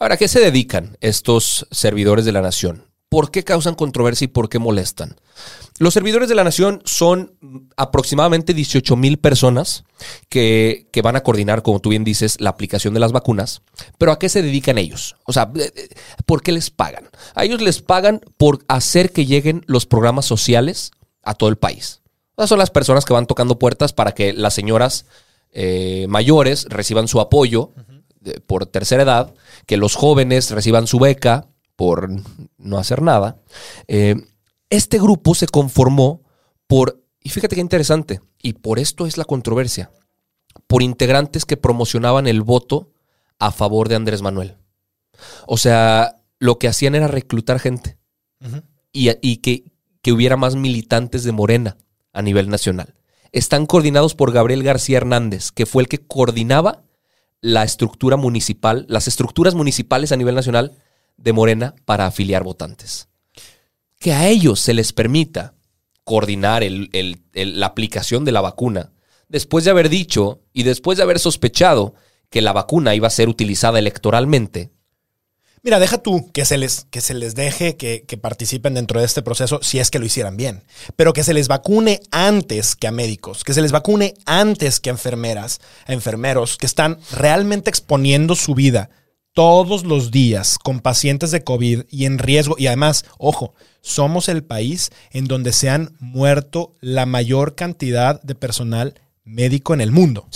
Ahora, 0.00 0.14
¿a 0.14 0.18
qué 0.18 0.26
se 0.26 0.40
dedican 0.40 0.98
estos 1.00 1.68
servidores 1.70 2.24
de 2.24 2.32
la 2.32 2.42
nación? 2.42 2.84
¿Por 3.16 3.30
qué 3.30 3.44
causan 3.44 3.76
controversia 3.76 4.26
y 4.26 4.28
por 4.28 4.50
qué 4.50 4.58
molestan? 4.58 5.16
Los 5.78 5.94
servidores 5.94 6.28
de 6.28 6.34
la 6.34 6.44
nación 6.44 6.82
son 6.84 7.32
aproximadamente 7.74 8.52
18 8.52 8.94
mil 8.94 9.16
personas 9.16 9.84
que, 10.28 10.86
que, 10.92 11.00
van 11.00 11.16
a 11.16 11.22
coordinar, 11.22 11.62
como 11.62 11.80
tú 11.80 11.88
bien 11.88 12.04
dices, 12.04 12.38
la 12.42 12.50
aplicación 12.50 12.92
de 12.92 13.00
las 13.00 13.12
vacunas. 13.12 13.62
Pero 13.96 14.12
¿a 14.12 14.18
qué 14.18 14.28
se 14.28 14.42
dedican 14.42 14.76
ellos? 14.76 15.16
O 15.24 15.32
sea, 15.32 15.50
eh, 15.54 15.72
eh, 15.74 15.88
¿por 16.26 16.42
qué 16.42 16.52
les 16.52 16.68
pagan? 16.68 17.08
A 17.34 17.46
ellos 17.46 17.62
les 17.62 17.80
pagan 17.80 18.20
por 18.36 18.66
hacer 18.68 19.12
que 19.12 19.24
lleguen 19.24 19.64
los 19.66 19.86
programas 19.86 20.26
sociales 20.26 20.90
a 21.22 21.32
todo 21.32 21.48
el 21.48 21.56
país. 21.56 22.02
Esas 22.36 22.50
son 22.50 22.58
las 22.58 22.70
personas 22.70 23.06
que 23.06 23.14
van 23.14 23.26
tocando 23.26 23.58
puertas 23.58 23.94
para 23.94 24.12
que 24.12 24.34
las 24.34 24.52
señoras 24.52 25.06
eh, 25.52 26.04
mayores 26.10 26.66
reciban 26.68 27.08
su 27.08 27.18
apoyo 27.18 27.72
por 28.46 28.66
tercera 28.66 29.04
edad, 29.04 29.32
que 29.64 29.78
los 29.78 29.94
jóvenes 29.94 30.50
reciban 30.50 30.86
su 30.86 30.98
beca 30.98 31.46
por 31.76 32.08
no 32.58 32.78
hacer 32.78 33.02
nada. 33.02 33.38
Este 34.68 34.98
grupo 34.98 35.34
se 35.34 35.46
conformó 35.46 36.22
por, 36.66 37.02
y 37.22 37.28
fíjate 37.28 37.54
qué 37.54 37.60
interesante, 37.60 38.20
y 38.42 38.54
por 38.54 38.78
esto 38.78 39.06
es 39.06 39.16
la 39.16 39.24
controversia, 39.24 39.90
por 40.66 40.82
integrantes 40.82 41.44
que 41.44 41.56
promocionaban 41.56 42.26
el 42.26 42.42
voto 42.42 42.90
a 43.38 43.52
favor 43.52 43.88
de 43.88 43.94
Andrés 43.94 44.22
Manuel. 44.22 44.56
O 45.46 45.56
sea, 45.56 46.22
lo 46.38 46.58
que 46.58 46.68
hacían 46.68 46.94
era 46.94 47.08
reclutar 47.08 47.60
gente 47.60 47.98
y, 48.92 49.36
que, 49.38 49.64
que 50.02 50.12
hubiera 50.12 50.36
más 50.36 50.56
militantes 50.56 51.24
de 51.24 51.32
Morena 51.32 51.76
a 52.12 52.22
nivel 52.22 52.48
nacional. 52.48 52.94
Están 53.32 53.66
coordinados 53.66 54.14
por 54.14 54.32
Gabriel 54.32 54.62
García 54.62 54.96
Hernández, 54.96 55.52
que 55.52 55.66
fue 55.66 55.82
el 55.82 55.88
que 55.88 55.98
coordinaba 55.98 56.82
la 57.40 57.64
estructura 57.64 58.16
municipal, 58.16 58.86
las 58.88 59.08
estructuras 59.08 59.54
municipales 59.54 60.10
a 60.10 60.16
nivel 60.16 60.34
nacional 60.34 60.76
de 61.16 61.32
Morena 61.32 61.74
para 61.84 62.06
afiliar 62.06 62.42
votantes 62.42 63.08
que 63.98 64.12
a 64.12 64.28
ellos 64.28 64.60
se 64.60 64.74
les 64.74 64.92
permita 64.92 65.54
coordinar 66.04 66.62
la 67.34 67.66
aplicación 67.66 68.24
de 68.24 68.32
la 68.32 68.40
vacuna, 68.40 68.92
después 69.28 69.64
de 69.64 69.72
haber 69.72 69.88
dicho 69.88 70.42
y 70.52 70.62
después 70.62 70.98
de 70.98 71.02
haber 71.02 71.18
sospechado 71.18 71.94
que 72.30 72.42
la 72.42 72.52
vacuna 72.52 72.94
iba 72.94 73.08
a 73.08 73.10
ser 73.10 73.28
utilizada 73.28 73.78
electoralmente. 73.78 74.70
Mira, 75.62 75.80
deja 75.80 75.98
tú 75.98 76.30
que 76.32 76.44
se 76.44 76.58
les, 76.58 76.86
que 76.90 77.00
se 77.00 77.14
les 77.14 77.34
deje 77.34 77.76
que, 77.76 78.04
que, 78.06 78.16
participen 78.16 78.74
dentro 78.74 79.00
de 79.00 79.06
este 79.06 79.22
proceso 79.22 79.58
si 79.62 79.80
es 79.80 79.90
que 79.90 79.98
lo 79.98 80.06
hicieran 80.06 80.36
bien, 80.36 80.62
pero 80.94 81.12
que 81.12 81.24
se 81.24 81.34
les 81.34 81.48
vacune 81.48 82.00
antes 82.12 82.76
que 82.76 82.86
a 82.86 82.92
médicos, 82.92 83.42
que 83.42 83.54
se 83.54 83.62
les 83.62 83.72
vacune 83.72 84.14
antes 84.26 84.78
que 84.78 84.90
a 84.90 84.92
enfermeras, 84.92 85.60
a 85.86 85.92
enfermeros 85.92 86.56
que 86.56 86.66
están 86.66 87.00
realmente 87.10 87.70
exponiendo 87.70 88.36
su 88.36 88.54
vida 88.54 88.90
todos 89.36 89.84
los 89.84 90.10
días 90.10 90.58
con 90.58 90.80
pacientes 90.80 91.30
de 91.30 91.44
COVID 91.44 91.82
y 91.90 92.06
en 92.06 92.16
riesgo. 92.16 92.56
Y 92.58 92.68
además, 92.68 93.04
ojo, 93.18 93.52
somos 93.82 94.30
el 94.30 94.42
país 94.42 94.90
en 95.10 95.26
donde 95.26 95.52
se 95.52 95.68
han 95.68 95.94
muerto 96.00 96.72
la 96.80 97.04
mayor 97.04 97.54
cantidad 97.54 98.22
de 98.22 98.34
personal 98.34 98.94
médico 99.24 99.74
en 99.74 99.82
el 99.82 99.92
mundo. 99.92 100.26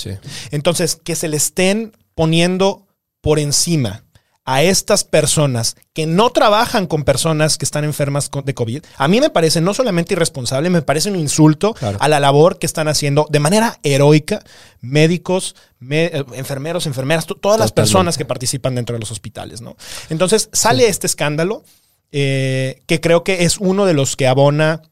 Entonces, 0.51 0.97
que 1.03 1.17
se 1.17 1.29
le 1.29 1.39
estén 1.39 1.97
poniendo 2.15 2.89
por 3.23 3.39
encima 3.39 4.05
a 4.45 4.63
estas 4.63 5.05
personas 5.05 5.77
que 5.93 6.07
no 6.07 6.31
trabajan 6.31 6.87
con 6.87 7.05
personas 7.05 7.59
que 7.59 7.65
están 7.65 7.85
enfermas 7.85 8.31
de 8.45 8.55
COVID, 8.55 8.83
a 8.97 9.09
mí 9.09 9.21
me 9.21 9.31
parece 9.31 9.61
no 9.61 9.75
solamente 9.75 10.15
irresponsable, 10.15 10.71
me 10.71 10.83
parece 10.83 11.11
un 11.11 11.17
insulto 11.17 11.75
a 11.99 12.09
la 12.09 12.21
labor 12.21 12.59
que 12.59 12.67
están 12.67 12.89
haciendo 12.89 13.27
de 13.31 13.39
manera 13.39 13.79
heroica 13.83 14.43
médicos, 14.81 15.57
eh, 15.91 16.25
enfermeros, 16.35 16.87
enfermeras, 16.87 17.27
todas 17.41 17.61
las 17.61 17.73
personas 17.73 18.17
que 18.17 18.25
participan 18.25 18.75
dentro 18.75 18.95
de 18.95 19.01
los 19.01 19.11
hospitales. 19.11 19.61
¿no? 19.61 19.77
Entonces 20.09 20.49
sale 20.53 20.89
este 20.89 21.07
escándalo 21.07 21.63
eh, 22.11 22.83
que 22.87 23.01
creo 23.01 23.23
que 23.23 23.45
es 23.45 23.59
uno 23.59 23.85
de 23.85 23.95
los 23.95 24.17
que 24.17 24.27
abona 24.27 24.83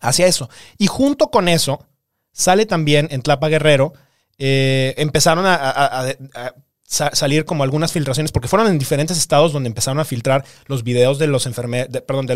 hacia 0.00 0.26
eso. 0.26 0.50
Y 0.78 0.88
junto 0.88 1.30
con 1.30 1.48
eso 1.48 1.86
sale 2.32 2.66
también 2.66 3.08
en 3.10 3.22
Tlapa 3.22 3.48
Guerrero, 3.48 3.92
eh, 4.36 4.94
empezaron 4.98 5.44
a 5.46 6.14
salir 6.90 7.44
como 7.44 7.62
algunas 7.62 7.92
filtraciones, 7.92 8.32
porque 8.32 8.48
fueron 8.48 8.66
en 8.68 8.78
diferentes 8.78 9.16
estados 9.16 9.52
donde 9.52 9.68
empezaron 9.68 10.00
a 10.00 10.04
filtrar 10.04 10.44
los 10.66 10.82
videos 10.82 11.18
de 11.18 11.28
los 11.28 11.46
enfermeros, 11.46 11.88
perdón, 12.02 12.26
de, 12.26 12.34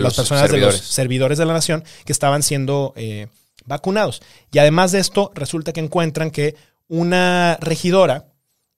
las 0.00 0.14
personas 0.14 0.50
de 0.50 0.58
los 0.58 0.76
servidores 0.76 1.38
de 1.38 1.44
la 1.44 1.52
nación 1.52 1.84
que 2.06 2.12
estaban 2.12 2.42
siendo 2.42 2.94
eh, 2.96 3.26
vacunados. 3.66 4.22
Y 4.52 4.58
además 4.58 4.92
de 4.92 5.00
esto, 5.00 5.30
resulta 5.34 5.72
que 5.72 5.80
encuentran 5.80 6.30
que 6.30 6.56
una 6.88 7.58
regidora 7.60 8.24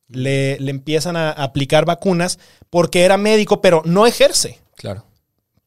le, 0.09 0.59
le 0.59 0.71
empiezan 0.71 1.17
a 1.17 1.31
aplicar 1.31 1.85
vacunas 1.85 2.39
porque 2.69 3.05
era 3.05 3.17
médico, 3.17 3.61
pero 3.61 3.83
no 3.85 4.07
ejerce. 4.07 4.59
Claro 4.77 5.07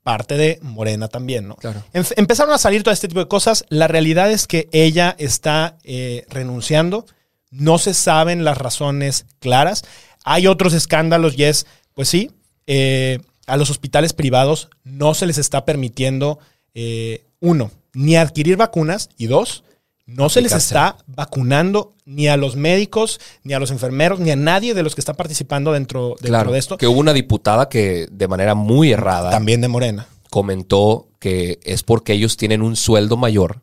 parte 0.03 0.37
de 0.37 0.59
Morena 0.61 1.07
también, 1.07 1.47
¿no? 1.47 1.55
Claro. 1.55 1.81
empezaron 1.91 2.53
a 2.53 2.59
salir 2.59 2.83
todo 2.83 2.93
este 2.93 3.07
tipo 3.07 3.21
de 3.21 3.27
cosas. 3.27 3.65
La 3.69 3.87
realidad 3.87 4.31
es 4.31 4.45
que 4.45 4.69
ella 4.71 5.15
está 5.17 5.79
eh, 5.83 6.27
renunciando. 6.29 7.07
No 7.51 7.77
se 7.77 7.93
saben 7.93 8.43
las 8.43 8.57
razones 8.57 9.25
claras. 9.39 9.83
Hay 10.23 10.47
otros 10.47 10.73
escándalos 10.73 11.37
y 11.37 11.43
es, 11.43 11.67
pues 11.93 12.09
sí, 12.09 12.31
eh, 12.67 13.19
a 13.47 13.57
los 13.57 13.69
hospitales 13.69 14.13
privados 14.13 14.69
no 14.83 15.13
se 15.13 15.27
les 15.27 15.37
está 15.37 15.65
permitiendo, 15.65 16.39
eh, 16.73 17.25
uno, 17.39 17.71
ni 17.93 18.15
adquirir 18.15 18.57
vacunas 18.57 19.09
y 19.17 19.27
dos, 19.27 19.63
no 20.05 20.29
se 20.29 20.41
les 20.41 20.51
está 20.51 20.97
vacunando 21.07 21.95
ni 22.05 22.27
a 22.27 22.37
los 22.37 22.55
médicos, 22.55 23.19
ni 23.43 23.53
a 23.53 23.59
los 23.59 23.71
enfermeros, 23.71 24.19
ni 24.19 24.29
a 24.29 24.35
nadie 24.35 24.73
de 24.75 24.83
los 24.83 24.93
que 24.93 25.01
está 25.01 25.13
participando 25.13 25.71
dentro, 25.71 26.15
de 26.21 26.57
esto. 26.57 26.77
Que 26.77 26.87
hubo 26.87 26.99
una 26.99 27.13
diputada 27.13 27.69
que 27.69 28.07
de 28.11 28.27
manera 28.27 28.53
muy 28.53 28.91
errada. 28.91 29.31
También 29.31 29.61
de 29.61 29.67
Morena. 29.67 30.07
Comentó 30.29 31.07
que 31.19 31.59
es 31.63 31.81
porque 31.81 32.13
ellos 32.13 32.37
tienen 32.37 32.61
un 32.61 32.75
sueldo 32.75 33.17
mayor 33.17 33.61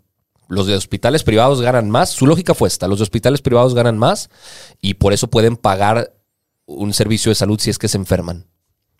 los 0.52 0.66
de 0.66 0.74
hospitales 0.74 1.22
privados 1.22 1.62
ganan 1.62 1.88
más. 1.88 2.10
Su 2.10 2.26
lógica 2.26 2.52
fue 2.52 2.68
esta. 2.68 2.86
Los 2.86 2.98
de 2.98 3.04
hospitales 3.04 3.40
privados 3.40 3.74
ganan 3.74 3.96
más 3.96 4.28
y 4.82 4.94
por 4.94 5.14
eso 5.14 5.28
pueden 5.28 5.56
pagar 5.56 6.12
un 6.66 6.92
servicio 6.92 7.30
de 7.30 7.36
salud 7.36 7.58
si 7.58 7.70
es 7.70 7.78
que 7.78 7.88
se 7.88 7.96
enferman. 7.96 8.46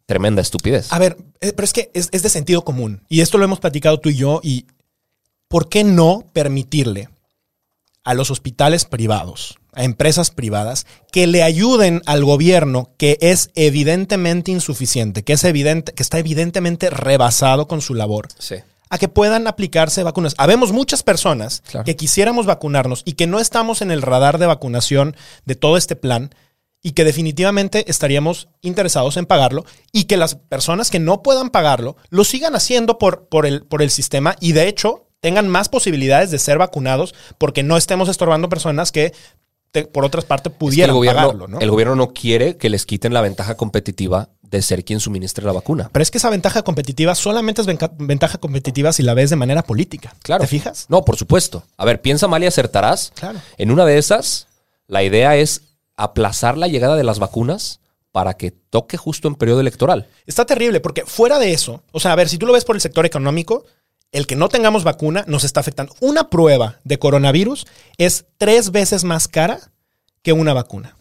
Tremenda 0.07 0.41
estupidez. 0.41 0.91
A 0.93 0.99
ver, 0.99 1.19
eh, 1.43 1.53
pero 1.53 1.65
es 1.65 1.75
que 1.75 1.91
es, 1.93 2.11
de 2.11 2.29
sentido 2.31 2.65
común. 2.65 3.05
Y 3.11 3.21
esto 3.21 3.37
lo 3.37 3.45
hemos 3.45 3.61
platicado 3.61 4.01
tú 4.01 4.09
y 4.09 4.17
yo. 4.17 4.41
¿Y 4.43 4.67
por 5.47 5.69
qué 5.69 5.85
no 5.85 6.25
permitirle 6.33 7.11
a 8.03 8.15
los 8.15 8.31
hospitales 8.31 8.87
privados, 8.87 9.59
a 9.75 9.85
empresas 9.85 10.31
privadas, 10.31 10.87
que 11.13 11.27
le 11.27 11.43
ayuden 11.43 12.01
al 12.07 12.25
gobierno 12.25 12.95
que 12.97 13.19
es 13.21 13.51
evidentemente 13.57 14.51
insuficiente, 14.51 15.23
que 15.23 15.35
es 15.35 15.45
evidente, 15.45 15.93
que 15.93 16.03
está 16.03 16.19
evidentemente 16.19 16.89
rebasado 16.89 17.69
con 17.69 17.83
su 17.83 17.95
labor? 17.95 18.29
Sí 18.39 18.57
a 18.93 18.99
que 18.99 19.09
puedan 19.09 19.47
aplicarse 19.47 20.03
vacunas. 20.03 20.35
Habemos 20.37 20.71
muchas 20.71 21.03
personas 21.03 21.63
que 21.87 21.97
quisiéramos 21.97 22.45
vacunarnos 22.45 23.01
y 23.07 23.15
que 23.15 23.27
no 23.27 23.41
estamos 23.41 23.81
en 23.81 23.91
el 23.91 24.03
radar 24.03 24.37
de 24.37 24.45
vacunación 24.45 25.17
de 25.47 25.55
todo 25.55 25.79
este 25.79 25.97
plan 25.97 26.35
y 26.83 26.93
que 26.93 27.05
definitivamente 27.05 27.91
estaríamos 27.91 28.49
interesados 28.61 29.17
en 29.17 29.25
pagarlo 29.25 29.65
y 29.93 30.05
que 30.05 30.19
las 30.19 30.35
personas 30.35 30.91
que 30.91 30.99
no 30.99 31.23
puedan 31.23 31.49
pagarlo 31.49 31.97
lo 32.11 32.23
sigan 32.23 32.55
haciendo 32.55 32.99
por, 32.99 33.29
por, 33.29 33.47
el, 33.47 33.65
por 33.65 33.81
el 33.81 33.89
sistema 33.89 34.37
y 34.41 34.53
de 34.53 34.69
hecho 34.69 35.07
tengan 35.21 35.49
más 35.49 35.71
posibilidades 35.71 36.31
de 36.31 36.39
ser 36.39 36.59
vacunados 36.59 37.15
porque 37.39 37.63
no 37.63 37.79
estemos 37.79 38.11
estorbando 38.11 38.51
personas 38.51 38.93
que 38.93 39.15
por 39.91 40.05
otras 40.05 40.27
partes 40.27 40.53
pudieran 40.53 40.95
pagarlo. 40.95 41.49
El 41.61 41.71
gobierno 41.71 41.97
no 41.97 42.13
quiere 42.13 42.59
que 42.59 42.69
les 42.69 42.85
quiten 42.85 43.15
la 43.15 43.23
ventaja 43.23 43.57
competitiva 43.57 44.29
de 44.53 44.63
ser 44.63 44.85
quien 44.85 45.01
suministre 45.01 45.45
la 45.45 45.53
vacuna. 45.53 45.89
Pero 45.91 46.03
es 46.03 46.11
que 46.11 46.19
esa 46.19 46.31
ventaja 46.31 46.63
competitiva 46.63 47.15
solamente 47.15 47.63
es 47.63 47.67
ventaja 47.99 48.39
competitiva 48.39 48.93
si 48.93 49.03
la 49.03 49.15
ves 49.15 49.31
de 49.31 49.37
manera 49.37 49.63
política. 49.63 50.15
Claro. 50.23 50.43
¿Te 50.43 50.47
fijas? 50.47 50.87
No, 50.89 51.05
por 51.05 51.17
supuesto. 51.17 51.65
A 51.79 51.87
ver, 51.87 52.03
piensa 52.03 52.29
mal 52.29 52.45
y 52.45 52.47
acertarás. 52.47 53.13
Claro. 53.15 53.41
En 53.57 53.71
una 53.71 53.87
de 53.87 53.97
esas, 53.97 54.47
la 54.87 55.03
idea 55.03 55.37
es 55.37 55.63
aplazar 55.97 56.59
la 56.59 56.69
llegada 56.69 56.97
de 56.97 57.03
las 57.03 57.19
vacunas 57.19 57.81
para 58.13 58.35
que 58.35 58.51
toque 58.51 58.99
justo 58.99 59.27
en 59.27 59.37
periodo 59.37 59.61
electoral. 59.61 60.07
Está 60.27 60.45
terrible 60.45 60.81
porque 60.81 61.07
fuera 61.07 61.39
de 61.39 61.55
eso, 61.55 61.83
o 61.93 61.99
sea, 61.99 62.13
a 62.13 62.17
ver, 62.17 62.29
si 62.29 62.37
tú 62.37 62.47
lo 62.47 62.53
ves 62.53 62.67
por 62.67 62.77
el 62.77 62.83
sector 62.83 63.07
económico, 63.07 63.65
el 64.11 64.27
que 64.27 64.37
no 64.37 64.51
tengamos 64.51 64.85
vacuna 64.85 65.25
nos 65.27 65.45
está 65.45 65.61
afectando. 65.61 65.95
Una 66.01 66.29
prueba 66.29 66.79
de 66.85 66.99
coronavirus 66.99 67.67
es 67.97 68.27
tres 68.37 68.71
veces 68.71 69.05
más 69.05 69.29
cara 69.29 69.73
que 70.23 70.35
una 70.35 70.53
vacuna 70.53 70.95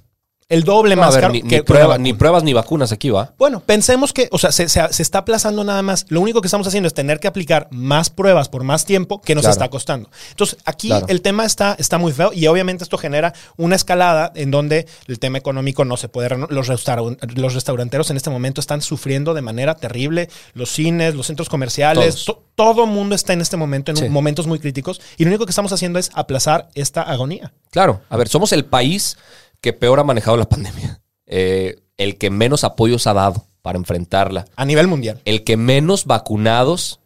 el 0.51 0.65
doble 0.65 0.98
más 0.98 1.15
caro. 1.15 1.31
Ni, 1.31 1.41
que 1.41 1.63
ni, 2.00 2.13
pruebas 2.13 2.43
ni 2.43 2.53
vacunas 2.53 2.91
aquí 2.91 3.10
va. 3.10 3.34
Bueno, 3.38 3.62
pensemos 3.62 4.12
que, 4.12 4.27
o 4.31 4.38
sea, 4.38 4.51
se, 4.51 4.65
está 4.65 5.20
aplazando 5.20 5.63
nada 5.63 5.81
más. 5.81 6.05
Lo 6.10 6.20
único 6.20 6.41
que 6.41 6.48
estamos 6.48 6.67
haciendo 6.67 6.88
es 6.88 6.93
tener 6.93 7.22
que 7.22 7.29
aplicar 7.29 7.70
más 7.72 8.10
pruebas 8.10 8.50
por 8.50 8.63
más 8.63 8.84
tiempo 8.84 9.22
que 9.22 9.34
nos 9.34 9.46
está 9.46 9.70
costando. 9.70 10.10
Entonces, 10.29 10.58
aquí 10.65 10.91
el 11.08 11.22
tema 11.22 11.46
está, 11.46 11.75
está 11.79 11.98
muy 11.98 12.12
feo 12.12 12.31
y 12.34 12.48
obviamente 12.48 12.84
esto 12.84 12.98
genera 12.98 13.34
una 13.55 13.77
escalada 13.77 14.34
en 14.36 14.51
donde 14.51 14.88
el 15.08 15.20
tema 15.20 15.38
económico 15.38 15.86
no 15.86 15.96
se 15.96 16.10
puede. 16.10 16.38
Los, 16.50 16.67
los 16.67 17.53
restauranteros 17.53 18.10
en 18.12 18.17
este 18.17 18.29
momento 18.29 18.60
están 18.60 18.81
sufriendo 18.81 19.34
de 19.34 19.41
manera 19.41 19.75
terrible. 19.75 20.29
Los 20.53 20.70
cines, 20.70 21.15
los 21.15 21.27
centros 21.27 21.48
comerciales, 21.48 22.25
todo 22.55 22.84
el 22.84 22.89
mundo 22.89 23.15
está 23.15 23.31
en 23.31 23.39
este 23.39 23.55
momento 23.55 23.93
en 23.93 24.12
momentos 24.12 24.48
muy 24.48 24.60
críticos 24.60 25.00
y 25.17 25.24
lo 25.24 25.29
único 25.29 25.46
que 25.46 25.51
estamos 25.51 25.72
haciendo 25.72 25.98
es 25.98 26.12
aplazar 26.13 26.67
esta 26.75 27.01
agonía. 27.01 27.53
Claro, 27.72 28.01
a 28.10 28.17
ver, 28.17 28.27
somos 28.27 28.51
el 28.51 28.65
país 28.65 29.17
que 29.61 29.73
peor 29.73 29.99
ha 29.99 30.03
manejado 30.03 30.37
la 30.37 30.45
pandemia, 30.49 31.01
eh, 31.25 31.81
el 31.97 32.17
que 32.17 32.29
menos 32.29 32.63
apoyos 32.63 33.07
ha 33.07 33.13
dado 33.13 33.45
para 33.61 33.77
enfrentarla. 33.77 34.45
A 34.55 34.65
nivel 34.65 34.87
mundial. 34.87 35.21
El 35.25 35.43
que 35.43 35.55
menos 35.55 36.05
vacunados 36.05 36.99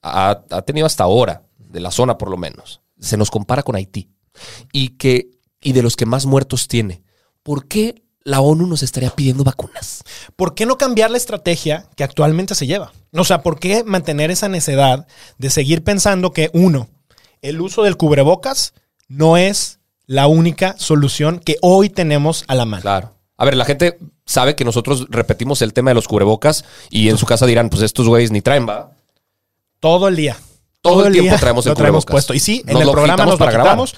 ha, 0.00 0.42
ha 0.50 0.62
tenido 0.62 0.86
hasta 0.86 1.04
ahora, 1.04 1.42
de 1.58 1.80
la 1.80 1.90
zona 1.90 2.18
por 2.18 2.30
lo 2.30 2.36
menos, 2.36 2.82
se 3.00 3.16
nos 3.16 3.30
compara 3.30 3.62
con 3.62 3.76
Haití. 3.76 4.08
Y, 4.72 4.90
que, 4.90 5.30
y 5.60 5.72
de 5.72 5.82
los 5.82 5.96
que 5.96 6.06
más 6.06 6.24
muertos 6.24 6.68
tiene. 6.68 7.02
¿Por 7.42 7.66
qué 7.66 8.02
la 8.24 8.40
ONU 8.40 8.66
nos 8.66 8.82
estaría 8.82 9.10
pidiendo 9.10 9.44
vacunas? 9.44 10.04
¿Por 10.36 10.54
qué 10.54 10.64
no 10.64 10.78
cambiar 10.78 11.10
la 11.10 11.16
estrategia 11.16 11.86
que 11.96 12.04
actualmente 12.04 12.54
se 12.54 12.66
lleva? 12.66 12.92
O 13.12 13.24
sea, 13.24 13.42
¿por 13.42 13.58
qué 13.58 13.84
mantener 13.84 14.30
esa 14.30 14.48
necedad 14.48 15.06
de 15.38 15.50
seguir 15.50 15.84
pensando 15.84 16.32
que, 16.32 16.50
uno, 16.54 16.88
el 17.42 17.60
uso 17.60 17.82
del 17.82 17.96
cubrebocas 17.96 18.72
no 19.08 19.36
es 19.36 19.80
la 20.06 20.26
única 20.26 20.74
solución 20.78 21.38
que 21.38 21.56
hoy 21.62 21.88
tenemos 21.88 22.44
a 22.48 22.54
la 22.54 22.64
mano? 22.64 22.82
Claro. 22.82 23.14
A 23.36 23.44
ver, 23.44 23.56
la 23.56 23.64
gente 23.64 23.98
sabe 24.24 24.54
que 24.54 24.64
nosotros 24.64 25.06
repetimos 25.08 25.62
el 25.62 25.72
tema 25.72 25.90
de 25.90 25.94
los 25.94 26.06
cubrebocas 26.06 26.64
y 26.90 27.08
en 27.08 27.18
su 27.18 27.26
casa 27.26 27.46
dirán, 27.46 27.70
pues 27.70 27.82
estos 27.82 28.06
güeyes 28.06 28.30
ni 28.30 28.40
traen, 28.40 28.68
va. 28.68 28.92
Todo 29.80 30.08
el 30.08 30.16
día. 30.16 30.36
Todo 30.80 31.06
el 31.06 31.12
tiempo 31.12 31.36
traemos 31.38 31.66
el 31.66 31.70
lo 31.70 31.76
traemos 31.76 32.04
cubrebocas. 32.04 32.26
puesto. 32.26 32.34
Y 32.34 32.40
sí, 32.40 32.62
en 32.66 32.74
Nos 32.74 32.82
el 32.82 32.86
lo 32.86 32.92
programa 32.92 33.24
nos 33.24 33.34
lo 33.34 33.38
para 33.38 33.52
quitamos 33.52 33.94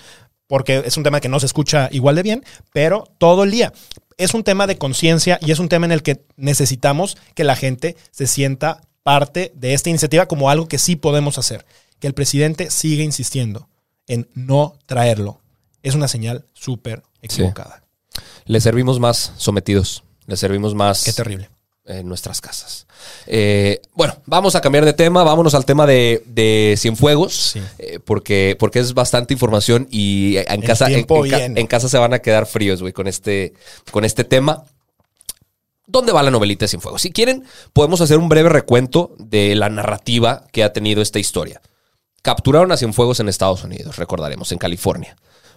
porque 0.47 0.83
es 0.85 0.97
un 0.97 1.03
tema 1.03 1.21
que 1.21 1.29
no 1.29 1.41
se 1.41 1.47
escucha 1.47 1.89
igual 1.93 2.17
de 2.17 2.23
bien, 2.23 2.45
pero 2.73 3.05
todo 3.19 3.45
el 3.45 3.51
día. 3.51 3.73
Es 4.17 4.35
un 4.35 4.45
tema 4.45 4.67
de 4.67 4.79
conciencia 4.79 5.39
y 5.43 5.51
es 5.51 5.59
un 5.59 5.69
tema 5.69 5.87
en 5.87 5.93
el 5.93 6.03
que 6.03 6.25
necesitamos 6.37 7.17
que 7.35 7.45
la 7.45 7.57
gente 7.57 7.97
se 8.11 8.27
sienta 8.27 8.83
parte 9.03 9.53
de 9.55 9.75
esta 9.75 9.91
iniciativa 9.91 10.27
como 10.27 10.51
algo 10.51 10.69
que 10.69 10.79
sí 10.79 10.97
podemos 10.97 11.39
hacer. 11.39 11.67
Que 11.99 12.07
el 12.07 12.15
presidente 12.15 12.71
siga 12.71 13.03
insistiendo 13.03 13.69
en 14.07 14.29
no 14.35 14.79
traerlo. 14.87 15.41
Es 15.85 15.95
una 15.95 16.09
señal 16.09 16.47
súper 16.55 17.03
equivocada. 17.23 17.85
Le 18.47 18.61
servimos 18.61 18.99
más 18.99 19.33
sometidos. 19.37 20.03
Le 20.27 20.37
servimos 20.37 20.75
más 20.75 21.05
Qué 21.05 21.13
terrible. 21.13 21.51
en 21.85 22.09
nuestras 22.09 22.41
casas. 22.41 22.87
Eh, 23.27 23.81
bueno, 23.93 24.17
vamos 24.25 24.55
a 24.55 24.61
cambiar 24.63 24.87
de 24.87 24.95
tema. 24.95 25.23
Vámonos 25.23 25.55
al 25.55 25.67
tema 25.67 25.87
de, 25.87 26.23
de 26.27 26.75
Cienfuegos. 26.79 27.35
Sí. 27.35 27.63
eh, 27.79 27.99
porque, 28.03 28.57
porque 28.59 28.79
es 28.81 28.95
bastante 28.95 29.35
información 29.35 29.87
y 29.91 30.39
en 30.39 30.63
El 30.63 30.65
casa, 30.65 30.87
en 30.91 31.67
casa 31.67 31.89
se 31.89 31.99
van 31.99 32.15
a 32.15 32.19
quedar 32.21 32.47
fríos, 32.47 32.81
güey, 32.81 32.93
con 32.95 33.07
este, 33.07 33.53
con 33.91 34.05
este 34.05 34.25
tema. 34.25 34.65
¿Dónde 35.87 36.13
va 36.13 36.23
la 36.23 36.31
novelita 36.31 36.65
de 36.65 36.69
Cienfuegos? 36.69 37.03
Si 37.03 37.13
quieren, 37.13 37.45
podemos 37.75 38.01
hacer 38.01 38.17
un 38.17 38.31
breve 38.31 38.49
recuento 38.49 39.15
de 39.19 39.55
la 39.55 39.69
narrativa 39.69 40.47
que 40.51 40.65
ha 40.65 40.73
tenido 40.73 41.03
esta 41.03 41.19
historia. 41.19 41.61
Capturaron 42.23 42.73
a 42.73 42.79
Cienfuegos 42.79 43.21
en 43.21 43.29
Estados 43.29 43.65
Unidos, 43.65 43.97
recordaremos, 43.99 44.51
en 44.51 44.57
California. 44.57 45.15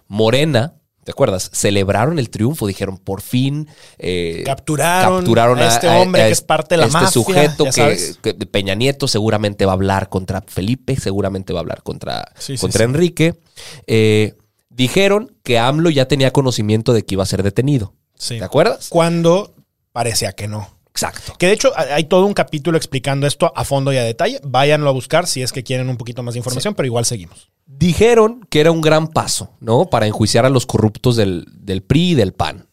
Morena, 0.07 0.75
¿te 1.03 1.11
acuerdas? 1.11 1.49
Celebraron 1.53 2.19
el 2.19 2.29
triunfo, 2.29 2.67
dijeron, 2.67 2.97
por 2.97 3.21
fin. 3.21 3.67
eh, 3.97 4.43
Capturaron 4.45 5.59
a 5.59 5.67
este 5.67 5.87
hombre 5.87 6.23
que 6.27 6.31
es 6.31 6.41
parte 6.41 6.75
de 6.75 6.79
la 6.79 6.85
este 6.87 6.93
mafia, 6.93 7.11
sujeto 7.11 7.65
que, 7.73 8.13
que 8.21 8.33
Peña 8.45 8.75
Nieto 8.75 9.07
seguramente 9.07 9.65
va 9.65 9.71
a 9.71 9.75
hablar 9.75 10.09
contra 10.09 10.41
Felipe, 10.47 10.95
seguramente 10.95 11.53
va 11.53 11.59
a 11.59 11.61
hablar 11.61 11.83
contra, 11.83 12.31
Sí, 12.37 12.57
contra 12.57 12.79
sí. 12.79 12.83
Enrique. 12.85 13.39
Eh, 13.87 14.35
dijeron 14.69 15.35
que 15.43 15.57
AMLO 15.59 15.89
ya 15.89 16.07
tenía 16.07 16.31
conocimiento 16.31 16.93
de 16.93 17.03
que 17.05 17.15
iba 17.15 17.23
a 17.23 17.27
ser 17.27 17.43
detenido. 17.43 17.93
¿Te 18.27 18.43
acuerdas? 18.43 18.87
Cuando 18.89 19.55
parecía 19.91 20.33
que 20.33 20.47
no. 20.47 20.75
Exacto. 20.89 21.33
Que 21.37 21.45
de 21.47 21.53
hecho 21.53 21.71
hay 21.75 22.05
todo 22.05 22.25
un 22.25 22.33
capítulo 22.33 22.75
explicando 22.77 23.27
esto 23.27 23.53
a 23.55 23.63
fondo 23.65 23.93
y 23.93 23.97
a 23.97 24.03
detalle. 24.03 24.39
Váyanlo 24.43 24.89
a 24.89 24.93
buscar 24.93 25.27
si 25.27 25.43
es 25.43 25.51
que 25.51 25.63
quieren 25.63 25.89
un 25.89 25.97
poquito 25.97 26.23
más 26.23 26.33
de 26.33 26.39
información, 26.39 26.73
pero 26.73 26.87
igual 26.87 27.05
seguimos. 27.05 27.49
Dijeron 27.69 28.47
que 28.49 28.61
era 28.61 28.71
un 28.71 28.81
gran 28.81 29.09
paso, 29.09 29.51
¿no? 29.59 29.85
Para 29.89 30.07
enjuiciar 30.07 30.45
a 30.45 30.49
los 30.49 30.65
corruptos 30.65 31.15
del, 31.15 31.45
del 31.59 31.83
PRI 31.83 32.11
y 32.11 32.15
del 32.15 32.33
PAN. 32.33 32.67